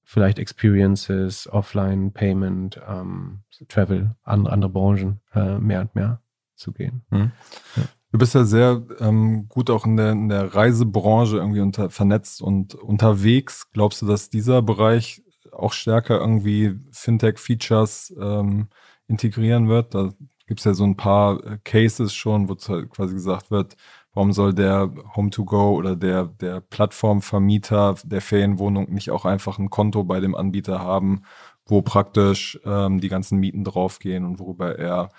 [0.03, 6.21] vielleicht Experiences, Offline, Payment, ähm, Travel, andere, andere Branchen äh, mehr und mehr
[6.55, 7.03] zu gehen.
[7.09, 7.31] Mhm.
[7.75, 7.83] Ja.
[8.11, 12.41] Du bist ja sehr ähm, gut auch in der, in der Reisebranche irgendwie unter, vernetzt
[12.41, 13.69] und unterwegs.
[13.73, 18.69] Glaubst du, dass dieser Bereich auch stärker irgendwie Fintech-Features ähm,
[19.07, 19.93] integrieren wird?
[19.93, 20.11] Da
[20.47, 23.75] gibt es ja so ein paar äh, Cases schon, wo halt quasi gesagt wird,
[24.13, 30.05] warum soll der Home-to-Go oder der, der Plattformvermieter der Ferienwohnung nicht auch einfach ein Konto
[30.05, 31.23] bei dem Anbieter haben,
[31.65, 35.09] wo praktisch ähm, die ganzen Mieten draufgehen und worüber er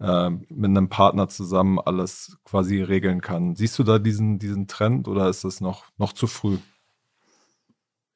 [0.00, 3.56] äh, mit einem Partner zusammen alles quasi regeln kann.
[3.56, 6.58] Siehst du da diesen, diesen Trend oder ist das noch, noch zu früh?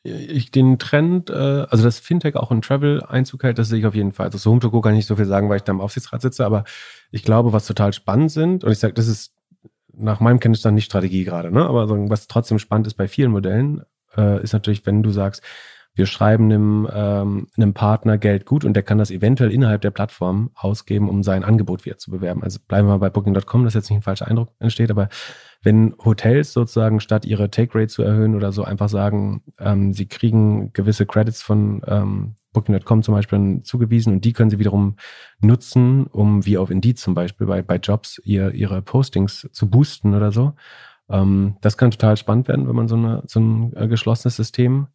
[0.05, 3.87] Ich, den Trend, äh, also das Fintech auch in Travel Einzug hält, das sehe ich
[3.87, 4.26] auf jeden Fall.
[4.26, 6.22] Also Home to Go kann ich nicht so viel sagen, weil ich da im Aufsichtsrat
[6.22, 6.64] sitze, aber
[7.12, 9.33] ich glaube, was total spannend sind, und ich sage, das ist
[9.93, 11.64] nach meinem Kenntnisstand nicht Strategie gerade, ne?
[11.66, 13.85] aber was trotzdem spannend ist bei vielen Modellen,
[14.16, 15.43] äh, ist natürlich, wenn du sagst,
[15.95, 19.90] wir schreiben einem, ähm, einem Partner Geld gut und der kann das eventuell innerhalb der
[19.90, 22.43] Plattform ausgeben, um sein Angebot wieder zu bewerben.
[22.43, 25.09] Also bleiben wir mal bei Booking.com, dass jetzt nicht ein falscher Eindruck entsteht, aber
[25.62, 30.07] wenn Hotels sozusagen statt ihre Take Rate zu erhöhen oder so einfach sagen, ähm, sie
[30.07, 34.97] kriegen gewisse Credits von ähm, Booking.com zum Beispiel zugewiesen und die können sie wiederum
[35.40, 40.14] nutzen, um wie auf Indeed zum Beispiel bei, bei Jobs ihr, ihre Postings zu boosten
[40.14, 40.55] oder so.
[41.09, 44.88] Ähm, das kann total spannend werden, wenn man so, eine, so ein äh, geschlossenes System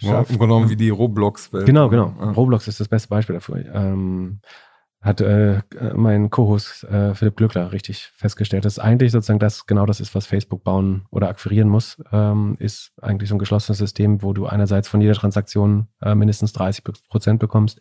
[0.00, 1.66] ja, genommen wie die Roblox-Welt.
[1.66, 2.14] Genau, genau.
[2.18, 2.30] Ja.
[2.30, 3.64] Roblox ist das beste Beispiel dafür.
[3.74, 4.40] Ähm,
[5.00, 5.62] hat äh,
[5.94, 10.26] mein Co-Host äh, Philipp Glückler richtig festgestellt, dass eigentlich sozusagen das genau das ist, was
[10.26, 14.88] Facebook bauen oder akquirieren muss, ähm, ist eigentlich so ein geschlossenes System, wo du einerseits
[14.88, 17.80] von jeder Transaktion äh, mindestens 30 Prozent bekommst,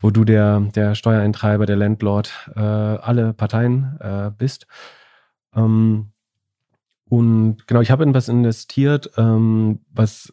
[0.00, 4.66] wo du der, der Steuereintreiber, der Landlord, äh, alle Parteien äh, bist.
[5.54, 6.12] Ähm,
[7.12, 10.32] und genau, ich habe in was investiert, ähm, was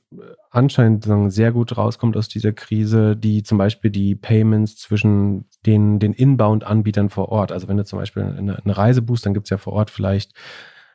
[0.49, 5.99] anscheinend sagen, sehr gut rauskommt aus dieser Krise, die zum Beispiel die Payments zwischen den,
[5.99, 7.51] den Inbound-Anbietern vor Ort.
[7.51, 9.89] Also wenn du zum Beispiel eine, eine Reise buchst, dann gibt es ja vor Ort
[9.89, 10.31] vielleicht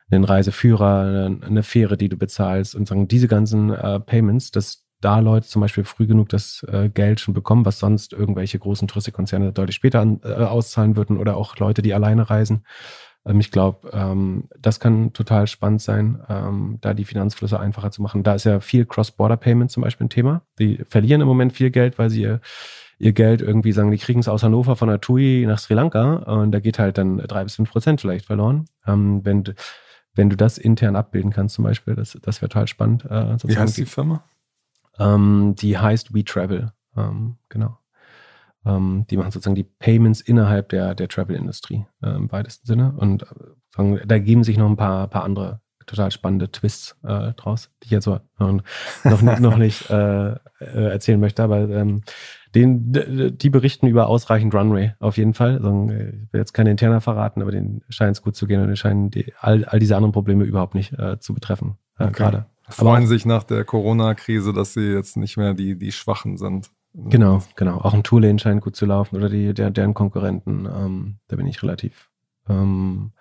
[0.09, 5.19] einen Reiseführer, eine, Fähre, die du bezahlst und sagen, diese ganzen äh, Payments, dass da
[5.19, 9.53] Leute zum Beispiel früh genug das äh, Geld schon bekommen, was sonst irgendwelche großen Touristikkonzerne
[9.53, 12.63] deutlich später an, äh, auszahlen würden oder auch Leute, die alleine reisen
[13.27, 18.23] ich glaube, ähm, das kann total spannend sein, ähm, da die Finanzflüsse einfacher zu machen.
[18.23, 20.41] Da ist ja viel Cross-Border-Payment zum Beispiel ein Thema.
[20.59, 22.39] Die verlieren im Moment viel Geld, weil sie ihr,
[22.99, 26.17] ihr Geld irgendwie sagen, die kriegen es aus Hannover von der TUI nach Sri Lanka
[26.17, 28.65] und da geht halt dann drei bis fünf Prozent vielleicht verloren.
[28.85, 29.43] Ähm, wenn,
[30.13, 33.05] wenn du das intern abbilden kannst zum Beispiel, das, das wäre total spannend.
[33.05, 34.23] Äh, Wie heißt die Firma?
[34.99, 36.71] Ähm, die heißt WeTravel.
[36.95, 37.79] Ähm, genau.
[38.65, 42.93] Ähm, die machen sozusagen die Payments innerhalb der, der Travel-Industrie äh, im weitesten Sinne.
[42.97, 43.23] Und
[43.77, 47.85] äh, da geben sich noch ein paar, paar andere total spannende Twists äh, draus, die
[47.85, 48.19] ich jetzt so äh,
[49.03, 51.43] noch, noch nicht äh, äh, erzählen möchte.
[51.43, 52.01] Aber ähm,
[52.55, 55.55] den, die berichten über ausreichend Runway auf jeden Fall.
[55.55, 58.67] Also, ich will jetzt keine interner verraten, aber denen scheint es gut zu gehen und
[58.67, 61.77] denen scheinen die, all, all diese anderen Probleme überhaupt nicht äh, zu betreffen.
[61.99, 62.13] Äh, okay.
[62.13, 62.45] Gerade.
[62.69, 66.71] Freuen aber, sich nach der Corona-Krise, dass sie jetzt nicht mehr die, die Schwachen sind.
[66.97, 67.79] Genau, genau.
[67.79, 70.65] Auch ein Toolane scheint gut zu laufen oder die, der, deren Konkurrenten.
[70.65, 72.09] Ähm, da bin ich relativ
[72.47, 73.11] ähm,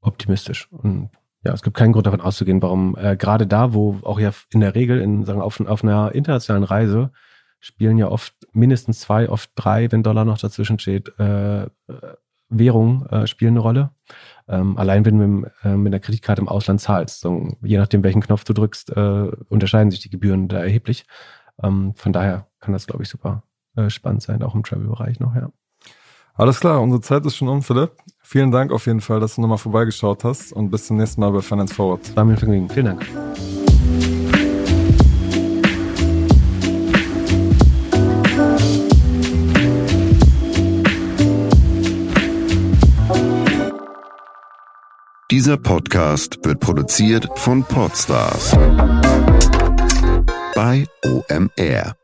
[0.00, 0.70] optimistisch.
[0.70, 1.10] Und
[1.42, 4.60] ja, es gibt keinen Grund davon auszugehen, warum äh, gerade da, wo auch ja in
[4.60, 7.10] der Regel in, sagen, auf, auf einer internationalen Reise
[7.60, 11.66] spielen ja oft mindestens zwei, oft drei, wenn Dollar noch dazwischen steht, äh,
[12.50, 13.90] Währung äh, spielen eine Rolle.
[14.48, 18.04] Ähm, allein wenn du mit, äh, mit einer Kreditkarte im Ausland zahlst, so, je nachdem
[18.04, 21.06] welchen Knopf du drückst, äh, unterscheiden sich die Gebühren da erheblich.
[21.62, 23.42] Ähm, von daher kann das, glaube ich, super
[23.76, 25.50] äh, spannend sein, auch im Travel-Bereich noch, ja.
[26.34, 27.92] Alles klar, unsere Zeit ist schon um, Philipp.
[28.22, 31.32] Vielen Dank auf jeden Fall, dass du nochmal vorbeigeschaut hast und bis zum nächsten Mal
[31.32, 32.14] bei Finance Forward.
[32.14, 32.68] War mir ein Vergnügen.
[32.68, 33.06] Vielen Dank.
[45.30, 48.52] Dieser Podcast wird produziert von Podstars
[50.54, 51.97] bei OMR.